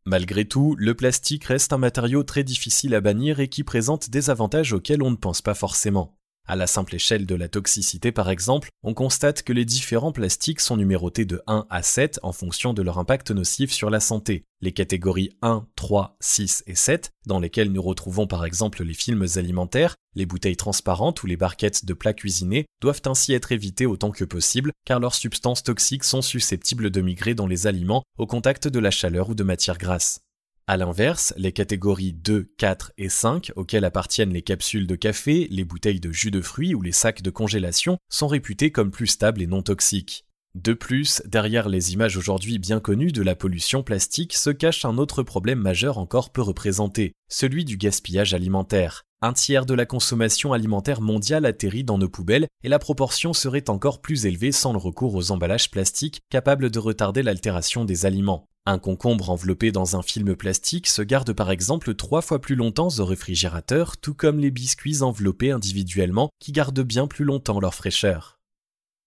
Malgré 0.09 0.45
tout, 0.45 0.73
le 0.79 0.95
plastique 0.95 1.43
reste 1.43 1.73
un 1.73 1.77
matériau 1.77 2.23
très 2.23 2.45
difficile 2.45 2.95
à 2.95 3.01
bannir 3.01 3.41
et 3.41 3.49
qui 3.49 3.65
présente 3.65 4.09
des 4.09 4.29
avantages 4.29 4.71
auxquels 4.71 5.03
on 5.03 5.11
ne 5.11 5.17
pense 5.17 5.41
pas 5.41 5.53
forcément. 5.53 6.16
À 6.50 6.56
la 6.56 6.66
simple 6.66 6.96
échelle 6.96 7.25
de 7.25 7.36
la 7.36 7.50
toxicité 7.50 8.13
par 8.13 8.30
exemple, 8.30 8.70
on 8.82 8.94
constate 8.94 9.44
que 9.44 9.51
les 9.51 9.66
différents 9.66 10.13
plastiques 10.13 10.62
sont 10.62 10.77
numérotés 10.77 11.25
de 11.25 11.42
1 11.46 11.68
à 11.70 11.84
7 11.84 12.22
en 12.24 12.32
fonction 12.32 12.74
de 12.74 12.82
leur 12.82 13.00
impact 13.00 13.32
nocif 13.32 13.74
sur 13.74 13.89
la 13.89 14.00
santé. 14.00 14.46
Les 14.62 14.72
catégories 14.72 15.36
1, 15.42 15.68
3, 15.75 16.16
6 16.22 16.63
et 16.66 16.75
7, 16.75 17.12
dans 17.25 17.42
lesquelles 17.42 17.74
nous 17.74 17.82
retrouvons 17.82 18.27
par 18.27 18.46
exemple 18.46 18.82
les 18.82 18.94
films 18.94 19.25
alimentaires, 19.36 19.96
les 20.16 20.25
bouteilles 20.25 20.56
transparentes 20.56 21.22
ou 21.22 21.27
les 21.27 21.36
barquettes 21.36 21.84
de 21.84 21.94
plats 21.94 22.13
cuisinés, 22.13 22.66
doivent 22.82 23.01
ainsi 23.08 23.34
être 23.34 23.51
évitées 23.51 23.86
autant 23.86 24.12
que 24.12 24.24
possible 24.24 24.72
car 24.86 25.01
leurs 25.01 25.16
substances 25.16 25.63
toxiques 25.63 26.06
sont 26.06 26.22
susceptibles 26.22 26.92
de 26.92 27.01
migrer 27.01 27.36
dans 27.36 27.48
les 27.48 27.68
aliments 27.68 28.04
au 28.18 28.25
contact 28.25 28.70
de 28.70 28.80
la 28.80 28.92
chaleur 28.92 29.30
ou 29.30 29.36
de 29.36 29.44
matières 29.44 29.77
grasses. 29.77 30.22
A 30.69 30.75
l'inverse, 30.75 31.33
les 31.38 31.53
catégories 31.53 32.12
2, 32.12 32.51
4 32.57 32.91
et 32.97 33.07
5, 33.07 33.53
auxquelles 33.55 33.86
appartiennent 33.86 34.33
les 34.33 34.41
capsules 34.41 34.86
de 34.86 34.95
café, 34.95 35.47
les 35.50 35.63
bouteilles 35.63 36.01
de 36.01 36.12
jus 36.12 36.29
de 36.29 36.41
fruits 36.41 36.75
ou 36.75 36.81
les 36.81 36.91
sacs 36.91 37.21
de 37.21 37.29
congélation, 37.29 37.97
sont 38.09 38.27
réputées 38.27 38.69
comme 38.69 38.91
plus 38.91 39.07
stables 39.07 39.41
et 39.41 39.47
non 39.47 39.62
toxiques. 39.62 40.25
De 40.55 40.74
plus, 40.74 41.21
derrière 41.25 41.69
les 41.69 41.93
images 41.93 42.17
aujourd'hui 42.17 42.59
bien 42.59 42.81
connues 42.81 43.13
de 43.13 43.21
la 43.21 43.33
pollution 43.33 43.81
plastique 43.81 44.33
se 44.33 44.50
cache 44.50 44.83
un 44.83 44.97
autre 44.97 45.24
problème 45.24 45.59
majeur 45.59 45.97
encore 45.97 46.31
peu 46.31 46.41
représenté, 46.41 47.13
celui 47.29 47.63
du 47.63 47.77
gaspillage 47.77 48.33
alimentaire. 48.33 49.03
Un 49.21 49.31
tiers 49.31 49.65
de 49.65 49.74
la 49.74 49.86
consommation 49.86 50.51
alimentaire 50.51 51.00
mondiale 51.00 51.45
atterrit 51.45 51.86
dans 51.86 51.97
nos 51.97 52.09
poubelles 52.09 52.47
et 52.65 52.69
la 52.69 52.77
proportion 52.77 53.31
serait 53.31 53.69
encore 53.69 54.01
plus 54.01 54.25
élevée 54.25 54.51
sans 54.51 54.74
le 54.74 54.79
recours 54.79 55.15
aux 55.15 55.31
emballages 55.31 55.71
plastiques 55.71 56.19
capables 56.29 56.69
de 56.71 56.79
retarder 56.79 57.24
l'altération 57.24 57.86
des 57.86 58.05
aliments. 58.05 58.50
Un 58.69 58.79
concombre 58.79 59.29
enveloppé 59.29 59.71
dans 59.71 59.95
un 59.95 60.01
film 60.01 60.36
plastique 60.36 60.88
se 60.88 61.01
garde 61.01 61.31
par 61.31 61.51
exemple 61.51 61.95
trois 61.95 62.21
fois 62.21 62.41
plus 62.41 62.55
longtemps 62.55 62.89
au 62.97 63.05
réfrigérateur, 63.05 63.95
tout 63.95 64.13
comme 64.13 64.41
les 64.41 64.51
biscuits 64.51 65.03
enveloppés 65.03 65.51
individuellement 65.51 66.31
qui 66.41 66.51
gardent 66.51 66.81
bien 66.81 67.07
plus 67.07 67.24
longtemps 67.24 67.62
leur 67.62 67.74
fraîcheur. 67.74 68.41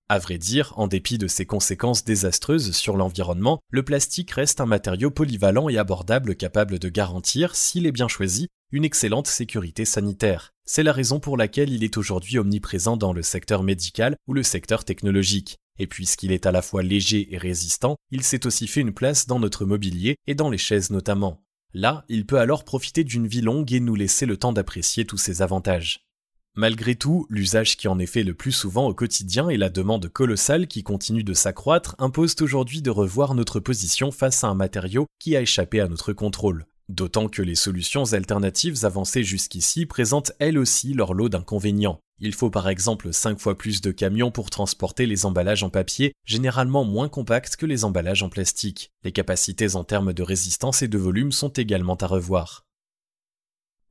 À 0.09 0.19
vrai 0.19 0.38
dire, 0.38 0.73
en 0.76 0.87
dépit 0.87 1.19
de 1.19 1.29
ses 1.29 1.45
conséquences 1.45 2.05
désastreuses 2.05 2.73
sur 2.73 2.97
l'environnement, 2.97 3.61
le 3.71 3.83
plastique 3.83 4.31
reste 4.31 4.62
un 4.62 4.67
matériau 4.67 5.11
polyvalent 5.11 5.69
et 5.69 5.76
abordable 5.76 6.37
capable 6.37 6.79
de 6.79 6.88
garantir, 6.88 7.55
s'il 7.55 7.85
est 7.85 7.93
bien 7.93 8.09
choisi, 8.09 8.49
une 8.73 8.87
excellente 8.87 9.26
sécurité 9.26 9.85
sanitaire. 9.85 10.52
C'est 10.64 10.83
la 10.83 10.93
raison 10.95 11.21
pour 11.21 11.37
laquelle 11.37 11.71
il 11.71 11.85
est 11.85 11.99
aujourd'hui 11.99 12.38
omniprésent 12.38 12.97
dans 12.97 13.12
le 13.12 13.23
secteur 13.23 13.62
médical 13.62 14.17
ou 14.26 14.33
le 14.33 14.43
secteur 14.43 14.85
technologique. 14.85 15.59
Et 15.79 15.87
puisqu'il 15.87 16.33
est 16.33 16.47
à 16.47 16.53
la 16.53 16.62
fois 16.62 16.83
léger 16.83 17.33
et 17.33 17.39
résistant, 17.39 17.97
il 18.11 18.23
s'est 18.23 18.47
aussi 18.47 18.67
fait 18.67 18.81
une 18.81 18.93
place 18.93 19.27
dans 19.27 19.39
notre 19.39 19.65
mobilier 19.65 20.17
et 20.27 20.35
dans 20.35 20.50
les 20.50 20.59
chaises 20.59 20.91
notamment. 20.91 21.43
Là, 21.73 22.05
il 22.09 22.27
peut 22.27 22.39
alors 22.39 22.65
profiter 22.65 23.05
d'une 23.05 23.27
vie 23.27 23.43
longue 23.43 23.73
et 23.73 23.81
nous 23.81 23.95
laisser 23.95 24.27
le 24.27 24.37
temps 24.37 24.53
d'apprécier 24.53 25.05
tous 25.05 25.19
ses 25.19 25.41
avantages. 25.41 26.00
Malgré 26.57 26.97
tout, 26.97 27.27
l'usage 27.31 27.77
qui 27.77 27.87
en 27.87 28.00
est 28.00 28.07
fait 28.07 28.25
le 28.25 28.35
plus 28.35 28.50
souvent 28.50 28.89
au 28.89 28.95
quotidien 28.95 29.49
et 29.49 29.57
la 29.57 29.71
demande 29.71 30.09
colossale 30.09 30.67
qui 30.67 30.83
continue 30.83 31.23
de 31.23 31.33
s'accroître 31.33 31.95
imposent 31.99 32.35
aujourd'hui 32.41 32.83
de 32.83 32.91
revoir 32.91 33.35
notre 33.35 33.61
position 33.61 34.11
face 34.11 34.43
à 34.43 34.49
un 34.49 34.55
matériau 34.55 35.07
qui 35.21 35.37
a 35.37 35.43
échappé 35.43 35.81
à 35.81 35.87
notre 35.87 36.12
contrôle. 36.12 36.67
D'autant 36.89 37.29
que 37.29 37.41
les 37.41 37.55
solutions 37.55 38.12
alternatives 38.15 38.85
avancées 38.85 39.23
jusqu'ici 39.23 39.87
présentent 39.87 40.33
elles 40.41 40.59
aussi 40.59 40.93
leur 40.93 41.15
lot 41.15 41.29
d'inconvénients. 41.29 42.00
Il 42.23 42.35
faut 42.35 42.50
par 42.50 42.69
exemple 42.69 43.15
5 43.15 43.39
fois 43.39 43.57
plus 43.57 43.81
de 43.81 43.91
camions 43.93 44.31
pour 44.31 44.50
transporter 44.50 45.07
les 45.07 45.25
emballages 45.25 45.62
en 45.62 45.71
papier, 45.71 46.12
généralement 46.27 46.85
moins 46.85 47.09
compacts 47.09 47.57
que 47.57 47.65
les 47.65 47.83
emballages 47.85 48.23
en 48.23 48.29
plastique. 48.29 48.91
Les 49.05 49.12
capacités 49.12 49.75
en 49.75 49.85
termes 49.85 50.12
de 50.12 50.23
résistance 50.23 50.83
et 50.83 50.89
de 50.89 50.99
volume 50.99 51.33
sont 51.33 51.49
également 51.49 51.95
à 51.95 52.07
revoir. 52.07 52.67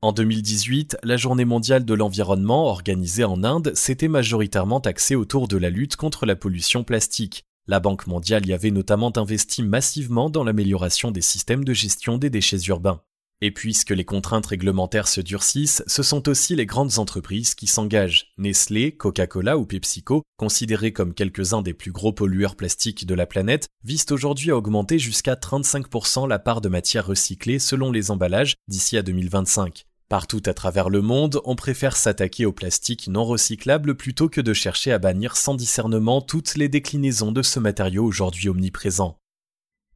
En 0.00 0.12
2018, 0.12 0.98
la 1.02 1.16
Journée 1.16 1.44
mondiale 1.44 1.84
de 1.84 1.92
l'environnement 1.92 2.68
organisée 2.68 3.24
en 3.24 3.42
Inde 3.42 3.72
s'était 3.74 4.08
majoritairement 4.08 4.78
axée 4.78 5.16
autour 5.16 5.48
de 5.48 5.56
la 5.56 5.68
lutte 5.68 5.96
contre 5.96 6.24
la 6.24 6.36
pollution 6.36 6.84
plastique. 6.84 7.42
La 7.66 7.80
Banque 7.80 8.06
mondiale 8.06 8.46
y 8.46 8.52
avait 8.52 8.70
notamment 8.70 9.12
investi 9.16 9.64
massivement 9.64 10.30
dans 10.30 10.44
l'amélioration 10.44 11.10
des 11.10 11.20
systèmes 11.20 11.64
de 11.64 11.74
gestion 11.74 12.16
des 12.16 12.30
déchets 12.30 12.62
urbains. 12.68 13.02
Et 13.42 13.50
puisque 13.50 13.90
les 13.90 14.04
contraintes 14.04 14.46
réglementaires 14.46 15.08
se 15.08 15.22
durcissent, 15.22 15.82
ce 15.86 16.02
sont 16.02 16.28
aussi 16.28 16.54
les 16.54 16.66
grandes 16.66 16.98
entreprises 16.98 17.54
qui 17.54 17.66
s'engagent. 17.66 18.32
Nestlé, 18.36 18.92
Coca-Cola 18.92 19.56
ou 19.56 19.64
PepsiCo, 19.64 20.22
considérés 20.36 20.92
comme 20.92 21.14
quelques-uns 21.14 21.62
des 21.62 21.72
plus 21.72 21.90
gros 21.90 22.12
pollueurs 22.12 22.54
plastiques 22.54 23.06
de 23.06 23.14
la 23.14 23.24
planète, 23.24 23.68
visent 23.82 24.04
aujourd'hui 24.10 24.50
à 24.50 24.56
augmenter 24.56 24.98
jusqu'à 24.98 25.34
35% 25.34 26.28
la 26.28 26.38
part 26.38 26.60
de 26.60 26.68
matières 26.68 27.06
recyclées 27.06 27.58
selon 27.58 27.90
les 27.90 28.10
emballages 28.10 28.56
d'ici 28.68 28.98
à 28.98 29.02
2025. 29.02 29.86
Partout 30.10 30.42
à 30.44 30.52
travers 30.52 30.90
le 30.90 31.00
monde, 31.00 31.40
on 31.44 31.56
préfère 31.56 31.96
s'attaquer 31.96 32.44
au 32.44 32.52
plastique 32.52 33.08
non 33.08 33.24
recyclable 33.24 33.94
plutôt 33.94 34.28
que 34.28 34.40
de 34.42 34.52
chercher 34.52 34.92
à 34.92 34.98
bannir 34.98 35.36
sans 35.36 35.54
discernement 35.54 36.20
toutes 36.20 36.56
les 36.56 36.68
déclinaisons 36.68 37.32
de 37.32 37.42
ce 37.42 37.58
matériau 37.58 38.04
aujourd'hui 38.04 38.50
omniprésent. 38.50 39.16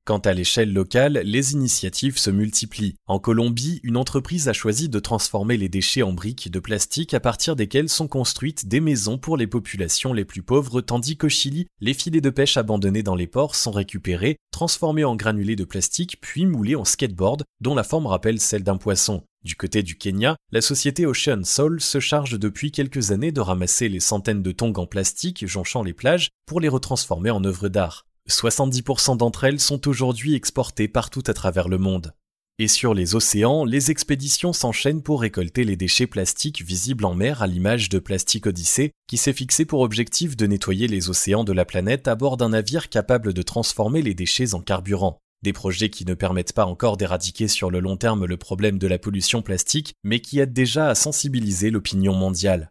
Quant 0.06 0.18
à 0.18 0.34
l'échelle 0.34 0.70
locale, 0.70 1.22
les 1.24 1.54
initiatives 1.54 2.18
se 2.18 2.28
multiplient. 2.28 2.96
En 3.06 3.18
Colombie, 3.18 3.80
une 3.84 3.96
entreprise 3.96 4.48
a 4.48 4.52
choisi 4.52 4.90
de 4.90 4.98
transformer 4.98 5.56
les 5.56 5.70
déchets 5.70 6.02
en 6.02 6.12
briques 6.12 6.50
de 6.50 6.58
plastique 6.58 7.14
à 7.14 7.20
partir 7.20 7.56
desquelles 7.56 7.88
sont 7.88 8.06
construites 8.06 8.68
des 8.68 8.80
maisons 8.80 9.16
pour 9.16 9.38
les 9.38 9.46
populations 9.46 10.12
les 10.12 10.26
plus 10.26 10.42
pauvres, 10.42 10.82
tandis 10.82 11.16
qu'au 11.16 11.30
Chili, 11.30 11.68
les 11.80 11.94
filets 11.94 12.20
de 12.20 12.28
pêche 12.28 12.58
abandonnés 12.58 13.02
dans 13.02 13.14
les 13.14 13.26
ports 13.26 13.54
sont 13.54 13.70
récupérés, 13.70 14.36
transformés 14.50 15.04
en 15.04 15.16
granulés 15.16 15.56
de 15.56 15.64
plastique, 15.64 16.18
puis 16.20 16.44
moulés 16.44 16.76
en 16.76 16.84
skateboard, 16.84 17.44
dont 17.62 17.74
la 17.74 17.82
forme 17.82 18.06
rappelle 18.06 18.40
celle 18.40 18.62
d'un 18.62 18.76
poisson. 18.76 19.22
Du 19.42 19.56
côté 19.56 19.82
du 19.82 19.96
Kenya, 19.96 20.36
la 20.52 20.60
société 20.60 21.06
Ocean 21.06 21.44
Soul 21.44 21.80
se 21.80 21.98
charge 21.98 22.38
depuis 22.38 22.72
quelques 22.72 23.10
années 23.10 23.32
de 23.32 23.40
ramasser 23.40 23.88
les 23.88 24.00
centaines 24.00 24.42
de 24.42 24.52
tongs 24.52 24.74
en 24.76 24.86
plastique 24.86 25.46
jonchant 25.46 25.82
les 25.82 25.94
plages 25.94 26.28
pour 26.44 26.60
les 26.60 26.68
retransformer 26.68 27.30
en 27.30 27.42
œuvres 27.44 27.70
d'art. 27.70 28.04
70% 28.30 29.16
d'entre 29.16 29.44
elles 29.44 29.60
sont 29.60 29.86
aujourd'hui 29.88 30.34
exportées 30.34 30.88
partout 30.88 31.22
à 31.26 31.34
travers 31.34 31.68
le 31.68 31.78
monde. 31.78 32.14
Et 32.60 32.68
sur 32.68 32.94
les 32.94 33.16
océans, 33.16 33.64
les 33.64 33.90
expéditions 33.90 34.52
s'enchaînent 34.52 35.02
pour 35.02 35.22
récolter 35.22 35.64
les 35.64 35.76
déchets 35.76 36.06
plastiques 36.06 36.62
visibles 36.62 37.04
en 37.04 37.14
mer 37.14 37.42
à 37.42 37.48
l'image 37.48 37.88
de 37.88 37.98
Plastic 37.98 38.46
Odyssey, 38.46 38.92
qui 39.08 39.16
s'est 39.16 39.32
fixé 39.32 39.64
pour 39.64 39.80
objectif 39.80 40.36
de 40.36 40.46
nettoyer 40.46 40.86
les 40.86 41.10
océans 41.10 41.42
de 41.42 41.52
la 41.52 41.64
planète 41.64 42.06
à 42.06 42.14
bord 42.14 42.36
d'un 42.36 42.50
navire 42.50 42.90
capable 42.90 43.34
de 43.34 43.42
transformer 43.42 44.02
les 44.02 44.14
déchets 44.14 44.54
en 44.54 44.60
carburant. 44.60 45.18
Des 45.42 45.52
projets 45.52 45.90
qui 45.90 46.06
ne 46.06 46.14
permettent 46.14 46.52
pas 46.52 46.64
encore 46.64 46.96
d'éradiquer 46.96 47.48
sur 47.48 47.70
le 47.70 47.80
long 47.80 47.96
terme 47.96 48.24
le 48.24 48.36
problème 48.36 48.78
de 48.78 48.86
la 48.86 48.98
pollution 48.98 49.42
plastique, 49.42 49.92
mais 50.04 50.20
qui 50.20 50.38
aident 50.38 50.54
déjà 50.54 50.88
à 50.88 50.94
sensibiliser 50.94 51.70
l'opinion 51.70 52.14
mondiale. 52.14 52.70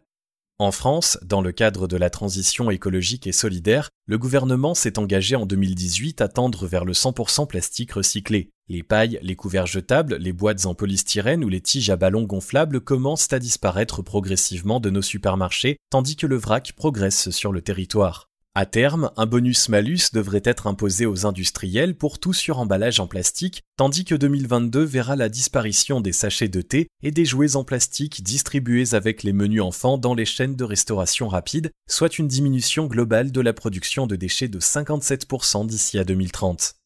En 0.60 0.70
France, 0.70 1.18
dans 1.22 1.40
le 1.40 1.50
cadre 1.50 1.88
de 1.88 1.96
la 1.96 2.10
transition 2.10 2.70
écologique 2.70 3.26
et 3.26 3.32
solidaire, 3.32 3.90
le 4.06 4.18
gouvernement 4.18 4.74
s'est 4.74 5.00
engagé 5.00 5.34
en 5.34 5.46
2018 5.46 6.20
à 6.20 6.28
tendre 6.28 6.68
vers 6.68 6.84
le 6.84 6.92
100% 6.92 7.48
plastique 7.48 7.90
recyclé. 7.90 8.50
Les 8.68 8.84
pailles, 8.84 9.18
les 9.20 9.34
couverts 9.34 9.66
jetables, 9.66 10.14
les 10.14 10.32
boîtes 10.32 10.66
en 10.66 10.76
polystyrène 10.76 11.42
ou 11.42 11.48
les 11.48 11.60
tiges 11.60 11.90
à 11.90 11.96
ballons 11.96 12.22
gonflables 12.22 12.80
commencent 12.80 13.32
à 13.32 13.40
disparaître 13.40 14.00
progressivement 14.02 14.78
de 14.78 14.90
nos 14.90 15.02
supermarchés, 15.02 15.76
tandis 15.90 16.14
que 16.14 16.28
le 16.28 16.36
vrac 16.36 16.72
progresse 16.76 17.30
sur 17.30 17.50
le 17.50 17.60
territoire. 17.60 18.30
À 18.56 18.66
terme, 18.66 19.10
un 19.16 19.26
bonus-malus 19.26 20.12
devrait 20.12 20.42
être 20.44 20.68
imposé 20.68 21.06
aux 21.06 21.26
industriels 21.26 21.96
pour 21.96 22.20
tout 22.20 22.32
suremballage 22.32 23.00
en 23.00 23.08
plastique, 23.08 23.62
tandis 23.76 24.04
que 24.04 24.14
2022 24.14 24.84
verra 24.84 25.16
la 25.16 25.28
disparition 25.28 26.00
des 26.00 26.12
sachets 26.12 26.46
de 26.46 26.62
thé 26.62 26.86
et 27.02 27.10
des 27.10 27.24
jouets 27.24 27.56
en 27.56 27.64
plastique 27.64 28.22
distribués 28.22 28.94
avec 28.94 29.24
les 29.24 29.32
menus 29.32 29.60
enfants 29.60 29.98
dans 29.98 30.14
les 30.14 30.24
chaînes 30.24 30.54
de 30.54 30.62
restauration 30.62 31.26
rapide, 31.26 31.72
soit 31.88 32.20
une 32.20 32.28
diminution 32.28 32.86
globale 32.86 33.32
de 33.32 33.40
la 33.40 33.54
production 33.54 34.06
de 34.06 34.14
déchets 34.14 34.46
de 34.46 34.60
57% 34.60 35.66
d'ici 35.66 35.98
à 35.98 36.04
2030. 36.04 36.76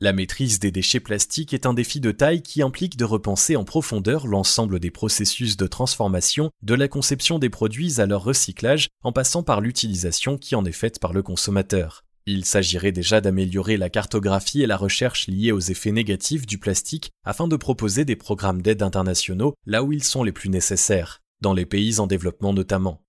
La 0.00 0.12
maîtrise 0.12 0.58
des 0.58 0.72
déchets 0.72 0.98
plastiques 0.98 1.54
est 1.54 1.66
un 1.66 1.72
défi 1.72 2.00
de 2.00 2.10
taille 2.10 2.42
qui 2.42 2.62
implique 2.62 2.96
de 2.96 3.04
repenser 3.04 3.54
en 3.54 3.62
profondeur 3.62 4.26
l'ensemble 4.26 4.80
des 4.80 4.90
processus 4.90 5.56
de 5.56 5.68
transformation, 5.68 6.50
de 6.62 6.74
la 6.74 6.88
conception 6.88 7.38
des 7.38 7.48
produits 7.48 8.00
à 8.00 8.06
leur 8.06 8.24
recyclage, 8.24 8.88
en 9.04 9.12
passant 9.12 9.44
par 9.44 9.60
l'utilisation 9.60 10.36
qui 10.36 10.56
en 10.56 10.64
est 10.64 10.72
faite 10.72 10.98
par 10.98 11.12
le 11.12 11.22
consommateur. 11.22 12.02
Il 12.26 12.44
s'agirait 12.44 12.90
déjà 12.90 13.20
d'améliorer 13.20 13.76
la 13.76 13.88
cartographie 13.88 14.62
et 14.62 14.66
la 14.66 14.76
recherche 14.76 15.28
liées 15.28 15.52
aux 15.52 15.60
effets 15.60 15.92
négatifs 15.92 16.46
du 16.46 16.58
plastique 16.58 17.10
afin 17.24 17.46
de 17.46 17.56
proposer 17.56 18.04
des 18.04 18.16
programmes 18.16 18.62
d'aide 18.62 18.82
internationaux 18.82 19.54
là 19.64 19.84
où 19.84 19.92
ils 19.92 20.02
sont 20.02 20.24
les 20.24 20.32
plus 20.32 20.48
nécessaires, 20.48 21.20
dans 21.40 21.52
les 21.52 21.66
pays 21.66 22.00
en 22.00 22.08
développement 22.08 22.52
notamment. 22.52 23.03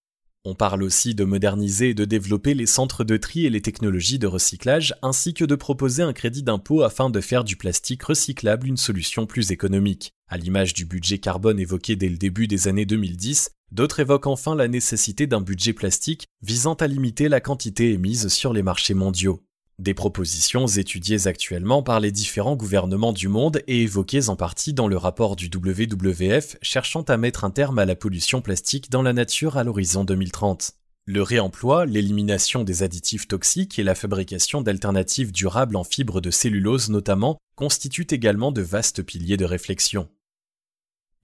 On 0.48 0.54
parle 0.54 0.84
aussi 0.84 1.16
de 1.16 1.24
moderniser 1.24 1.90
et 1.90 1.94
de 1.96 2.06
développer 2.06 2.54
les 2.54 2.68
centres 2.68 3.04
de 3.04 3.18
tri 3.18 3.48
et 3.48 3.50
les 3.50 3.64
technologies 3.64 4.20
de 4.20 4.28
recyclage, 4.28 4.94
ainsi 5.02 5.34
que 5.34 5.44
de 5.44 5.56
proposer 5.56 6.04
un 6.04 6.14
crédit 6.14 6.44
d'impôt 6.44 6.84
afin 6.84 7.10
de 7.10 7.20
faire 7.20 7.44
du 7.44 7.56
plastique 7.56 8.04
recyclable 8.04 8.68
une 8.68 8.78
solution 8.78 9.26
plus 9.26 9.50
économique. 9.50 10.12
À 10.28 10.38
l'image 10.38 10.76
du 10.76 10.86
budget 10.86 11.18
carbone 11.18 11.60
évoqué 11.60 11.96
dès 11.96 12.10
le 12.10 12.18
début 12.18 12.46
des 12.46 12.68
années 12.68 12.86
2010, 12.86 13.54
d'autres 13.72 14.02
évoquent 14.02 14.28
enfin 14.28 14.54
la 14.54 14.68
nécessité 14.68 15.26
d'un 15.26 15.42
budget 15.42 15.74
plastique 15.74 16.28
visant 16.44 16.76
à 16.76 16.86
limiter 16.86 17.28
la 17.28 17.42
quantité 17.42 17.94
émise 17.94 18.28
sur 18.28 18.54
les 18.54 18.62
marchés 18.62 18.94
mondiaux. 18.94 19.42
Des 19.78 19.94
propositions 19.94 20.68
étudiées 20.68 21.28
actuellement 21.28 21.84
par 21.84 22.00
les 22.00 22.14
différents 22.14 22.56
gouvernements 22.56 23.12
du 23.12 23.28
monde 23.28 23.62
et 23.68 23.82
évoquées 23.82 24.30
en 24.30 24.38
partie 24.38 24.74
dans 24.74 24.88
le 24.88 24.96
rapport 24.96 25.36
du 25.36 25.50
WWF 25.54 26.56
cherchant 26.62 27.02
à 27.02 27.18
mettre 27.18 27.44
un 27.44 27.52
terme 27.52 27.78
à 27.78 27.86
la 27.86 27.98
pollution 27.98 28.42
plastique 28.42 28.90
dans 28.90 29.02
la 29.02 29.12
nature 29.12 29.58
à 29.58 29.66
l'horizon 29.66 30.06
2030. 30.06 30.72
Le 31.08 31.22
réemploi, 31.22 31.86
l'élimination 31.86 32.64
des 32.64 32.84
additifs 32.84 33.28
toxiques 33.28 33.78
et 33.78 33.84
la 33.84 33.96
fabrication 33.96 34.62
d'alternatives 34.62 35.34
durables 35.34 35.76
en 35.76 35.84
fibres 35.84 36.22
de 36.22 36.32
cellulose 36.32 36.90
notamment 36.90 37.38
constituent 37.58 38.08
également 38.10 38.54
de 38.54 38.62
vastes 38.62 39.04
piliers 39.04 39.38
de 39.38 39.46
réflexion. 39.46 40.08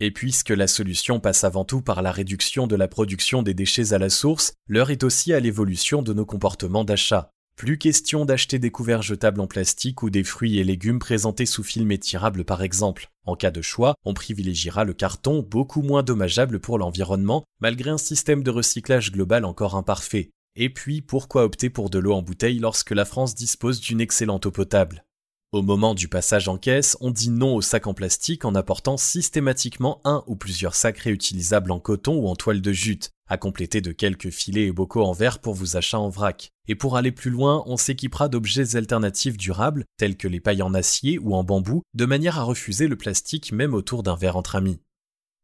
Et 0.02 0.12
puisque 0.12 0.50
la 0.50 0.68
solution 0.68 1.22
passe 1.22 1.46
avant 1.46 1.64
tout 1.64 1.82
par 1.82 2.02
la 2.02 2.12
réduction 2.12 2.68
de 2.68 2.76
la 2.76 2.90
production 2.90 3.44
des 3.44 3.54
déchets 3.54 3.94
à 3.94 3.98
la 3.98 4.10
source, 4.10 4.54
l'heure 4.68 4.92
est 4.92 5.04
aussi 5.04 5.32
à 5.32 5.40
l'évolution 5.40 6.02
de 6.02 6.12
nos 6.12 6.26
comportements 6.26 6.84
d'achat. 6.84 7.32
Plus 7.56 7.78
question 7.78 8.26
d'acheter 8.26 8.58
des 8.60 8.72
couverts 8.72 9.04
jetables 9.04 9.40
en 9.40 9.48
plastique 9.48 10.04
ou 10.04 10.10
des 10.10 10.24
fruits 10.24 10.58
et 10.58 10.64
légumes 10.64 11.00
présentés 11.00 11.46
sous 11.46 11.64
film 11.64 11.92
étirable 11.92 12.44
par 12.44 12.64
exemple. 12.64 13.10
En 13.26 13.36
cas 13.36 13.52
de 13.52 13.62
choix, 13.62 13.96
on 14.04 14.14
privilégiera 14.14 14.84
le 14.84 14.94
carton, 14.94 15.46
beaucoup 15.48 15.84
moins 15.84 16.02
dommageable 16.02 16.60
pour 16.60 16.80
l'environnement, 16.80 17.44
malgré 17.60 17.92
un 17.92 18.00
système 18.00 18.44
de 18.44 18.50
recyclage 18.50 19.12
global 19.12 19.46
encore 19.46 19.76
imparfait. 19.76 20.32
Et 20.56 20.70
puis, 20.70 21.02
pourquoi 21.02 21.44
opter 21.44 21.70
pour 21.70 21.90
de 21.90 22.00
l'eau 22.00 22.14
en 22.14 22.22
bouteille 22.22 22.60
lorsque 22.60 22.92
la 22.92 23.06
France 23.06 23.36
dispose 23.36 23.80
d'une 23.80 24.02
excellente 24.02 24.48
eau 24.48 24.52
potable? 24.52 25.06
Au 25.54 25.62
moment 25.62 25.96
du 25.96 26.08
passage 26.08 26.48
en 26.48 26.58
caisse, 26.58 26.96
on 27.02 27.12
dit 27.12 27.30
non 27.30 27.56
aux 27.56 27.62
sacs 27.62 27.88
en 27.88 27.94
plastique 27.94 28.46
en 28.46 28.56
apportant 28.56 28.96
systématiquement 28.96 30.00
un 30.06 30.24
ou 30.26 30.38
plusieurs 30.38 30.76
sacs 30.76 31.00
réutilisables 31.00 31.72
en 31.72 31.80
coton 31.80 32.16
ou 32.16 32.28
en 32.28 32.38
toile 32.38 32.62
de 32.62 32.72
jute, 32.72 33.12
à 33.32 33.38
compléter 33.38 33.80
de 33.80 33.94
quelques 33.94 34.30
filets 34.30 34.66
et 34.66 34.72
bocaux 34.74 35.06
en 35.06 35.14
verre 35.14 35.40
pour 35.40 35.54
vos 35.54 35.78
achats 35.78 35.98
en 35.98 36.10
vrac. 36.10 36.52
Et 36.68 36.76
pour 36.76 36.98
aller 36.98 37.14
plus 37.14 37.32
loin, 37.32 37.64
on 37.66 37.78
s'équipera 37.78 38.28
d'objets 38.28 38.76
alternatifs 38.76 39.38
durables, 39.38 39.86
tels 39.96 40.18
que 40.18 40.28
les 40.28 40.42
pailles 40.42 40.62
en 40.62 40.74
acier 40.74 41.18
ou 41.18 41.34
en 41.34 41.46
bambou, 41.46 41.82
de 41.94 42.06
manière 42.06 42.40
à 42.40 42.44
refuser 42.44 42.90
le 42.90 42.98
plastique 42.98 43.54
même 43.54 43.74
autour 43.74 44.04
d'un 44.04 44.18
verre 44.18 44.36
entre 44.36 44.58
amis. 44.58 44.82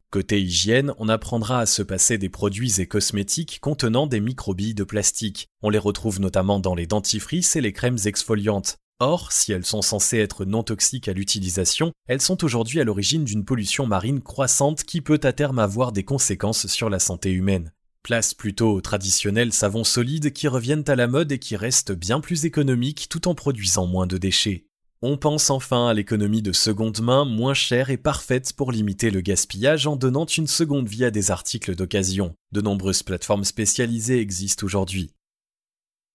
Côté 0.10 0.42
hygiène, 0.42 0.94
on 0.98 1.08
apprendra 1.08 1.60
à 1.62 1.66
se 1.66 1.82
passer 1.82 2.18
des 2.18 2.28
produits 2.28 2.82
et 2.82 2.88
cosmétiques 2.88 3.60
contenant 3.62 4.06
des 4.06 4.20
microbilles 4.20 4.76
de 4.76 4.84
plastique. 4.84 5.48
On 5.62 5.70
les 5.70 5.80
retrouve 5.80 6.20
notamment 6.20 6.60
dans 6.60 6.76
les 6.76 6.88
dentifrices 6.88 7.56
et 7.56 7.62
les 7.62 7.72
crèmes 7.72 8.00
exfoliantes. 8.04 8.76
Or, 9.00 9.32
si 9.32 9.54
elles 9.54 9.66
sont 9.66 9.82
censées 9.82 10.18
être 10.18 10.44
non 10.44 10.64
toxiques 10.64 11.08
à 11.08 11.14
l'utilisation, 11.14 11.94
elles 12.08 12.20
sont 12.20 12.44
aujourd'hui 12.44 12.82
à 12.82 12.84
l'origine 12.84 13.24
d'une 13.24 13.46
pollution 13.46 13.86
marine 13.86 14.22
croissante 14.22 14.84
qui 14.84 15.00
peut 15.00 15.22
à 15.24 15.32
terme 15.32 15.60
avoir 15.60 15.94
des 15.94 16.04
conséquences 16.04 16.68
sur 16.68 16.90
la 16.90 17.00
santé 17.00 17.32
humaine. 17.32 17.72
Place 18.04 18.34
plutôt 18.34 18.72
aux 18.72 18.82
traditionnels 18.82 19.54
savons 19.54 19.84
solides 19.84 20.32
qui 20.32 20.48
reviennent 20.48 20.86
à 20.88 20.96
la 20.96 21.08
mode 21.08 21.32
et 21.32 21.40
qui 21.40 21.56
restent 21.56 21.92
bien 21.92 22.20
plus 22.20 22.46
économiques 22.46 23.08
tout 23.10 23.28
en 23.28 23.36
produisant 23.36 23.86
moins 23.86 24.08
de 24.08 24.18
déchets. 24.18 24.68
On 25.04 25.16
pense 25.16 25.52
enfin 25.52 25.88
à 25.88 25.94
l'économie 25.94 26.42
de 26.42 26.52
seconde 26.52 27.02
main 27.02 27.24
moins 27.24 27.54
chère 27.54 27.92
et 27.92 27.98
parfaite 27.98 28.54
pour 28.54 28.72
limiter 28.72 29.12
le 29.12 29.22
gaspillage 29.22 29.86
en 29.86 29.96
donnant 29.96 30.26
une 30.26 30.48
seconde 30.48 30.90
vie 30.90 31.06
à 31.06 31.12
des 31.12 31.30
articles 31.30 31.76
d'occasion. 31.76 32.34
De 32.52 32.62
nombreuses 32.62 33.04
plateformes 33.04 33.44
spécialisées 33.44 34.20
existent 34.20 34.66
aujourd'hui. 34.66 35.14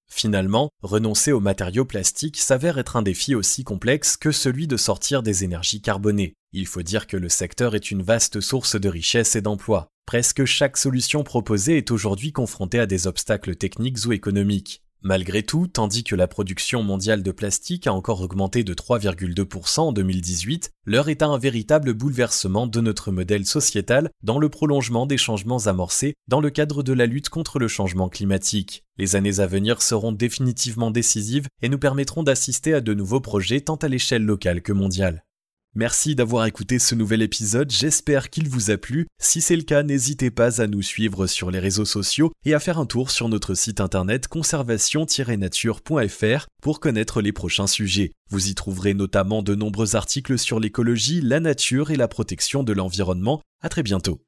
Finalement, 0.08 0.68
renoncer 0.82 1.30
aux 1.30 1.40
matériaux 1.40 1.84
plastiques 1.84 2.38
s'avère 2.38 2.78
être 2.78 2.96
un 2.96 3.02
défi 3.02 3.36
aussi 3.36 3.62
complexe 3.62 4.16
que 4.16 4.32
celui 4.32 4.66
de 4.66 4.76
sortir 4.76 5.22
des 5.22 5.44
énergies 5.44 5.80
carbonées. 5.80 6.34
Il 6.52 6.66
faut 6.66 6.82
dire 6.82 7.06
que 7.06 7.16
le 7.16 7.28
secteur 7.28 7.76
est 7.76 7.92
une 7.92 8.02
vaste 8.02 8.40
source 8.40 8.74
de 8.78 8.88
richesse 8.88 9.36
et 9.36 9.42
d'emplois. 9.42 9.91
Presque 10.06 10.44
chaque 10.44 10.76
solution 10.76 11.22
proposée 11.22 11.78
est 11.78 11.90
aujourd'hui 11.90 12.32
confrontée 12.32 12.78
à 12.78 12.86
des 12.86 13.06
obstacles 13.06 13.56
techniques 13.56 14.04
ou 14.04 14.12
économiques. 14.12 14.82
Malgré 15.04 15.42
tout, 15.42 15.66
tandis 15.66 16.04
que 16.04 16.14
la 16.14 16.28
production 16.28 16.84
mondiale 16.84 17.24
de 17.24 17.32
plastique 17.32 17.88
a 17.88 17.92
encore 17.92 18.20
augmenté 18.20 18.62
de 18.62 18.72
3,2% 18.72 19.80
en 19.80 19.92
2018, 19.92 20.70
l'heure 20.84 21.08
est 21.08 21.22
à 21.22 21.26
un 21.26 21.38
véritable 21.38 21.92
bouleversement 21.92 22.68
de 22.68 22.80
notre 22.80 23.10
modèle 23.10 23.44
sociétal 23.44 24.10
dans 24.22 24.38
le 24.38 24.48
prolongement 24.48 25.06
des 25.06 25.16
changements 25.16 25.66
amorcés 25.66 26.14
dans 26.28 26.40
le 26.40 26.50
cadre 26.50 26.84
de 26.84 26.92
la 26.92 27.06
lutte 27.06 27.30
contre 27.30 27.58
le 27.58 27.66
changement 27.66 28.08
climatique. 28.08 28.84
Les 28.98 29.16
années 29.16 29.40
à 29.40 29.46
venir 29.46 29.82
seront 29.82 30.12
définitivement 30.12 30.92
décisives 30.92 31.48
et 31.62 31.68
nous 31.68 31.78
permettront 31.78 32.22
d'assister 32.22 32.74
à 32.74 32.80
de 32.80 32.94
nouveaux 32.94 33.20
projets 33.20 33.62
tant 33.62 33.76
à 33.76 33.88
l'échelle 33.88 34.24
locale 34.24 34.62
que 34.62 34.72
mondiale. 34.72 35.24
Merci 35.74 36.14
d'avoir 36.14 36.44
écouté 36.44 36.78
ce 36.78 36.94
nouvel 36.94 37.22
épisode, 37.22 37.70
j'espère 37.70 38.28
qu'il 38.28 38.46
vous 38.46 38.70
a 38.70 38.76
plu. 38.76 39.06
Si 39.18 39.40
c'est 39.40 39.56
le 39.56 39.62
cas, 39.62 39.82
n'hésitez 39.82 40.30
pas 40.30 40.60
à 40.60 40.66
nous 40.66 40.82
suivre 40.82 41.26
sur 41.26 41.50
les 41.50 41.60
réseaux 41.60 41.86
sociaux 41.86 42.30
et 42.44 42.52
à 42.52 42.60
faire 42.60 42.78
un 42.78 42.84
tour 42.84 43.10
sur 43.10 43.30
notre 43.30 43.54
site 43.54 43.80
internet 43.80 44.28
conservation-nature.fr 44.28 46.46
pour 46.62 46.78
connaître 46.78 47.22
les 47.22 47.32
prochains 47.32 47.66
sujets. 47.66 48.12
Vous 48.28 48.48
y 48.48 48.54
trouverez 48.54 48.92
notamment 48.92 49.42
de 49.42 49.54
nombreux 49.54 49.96
articles 49.96 50.38
sur 50.38 50.60
l'écologie, 50.60 51.22
la 51.22 51.40
nature 51.40 51.90
et 51.90 51.96
la 51.96 52.08
protection 52.08 52.64
de 52.64 52.74
l'environnement. 52.74 53.40
À 53.62 53.70
très 53.70 53.82
bientôt. 53.82 54.20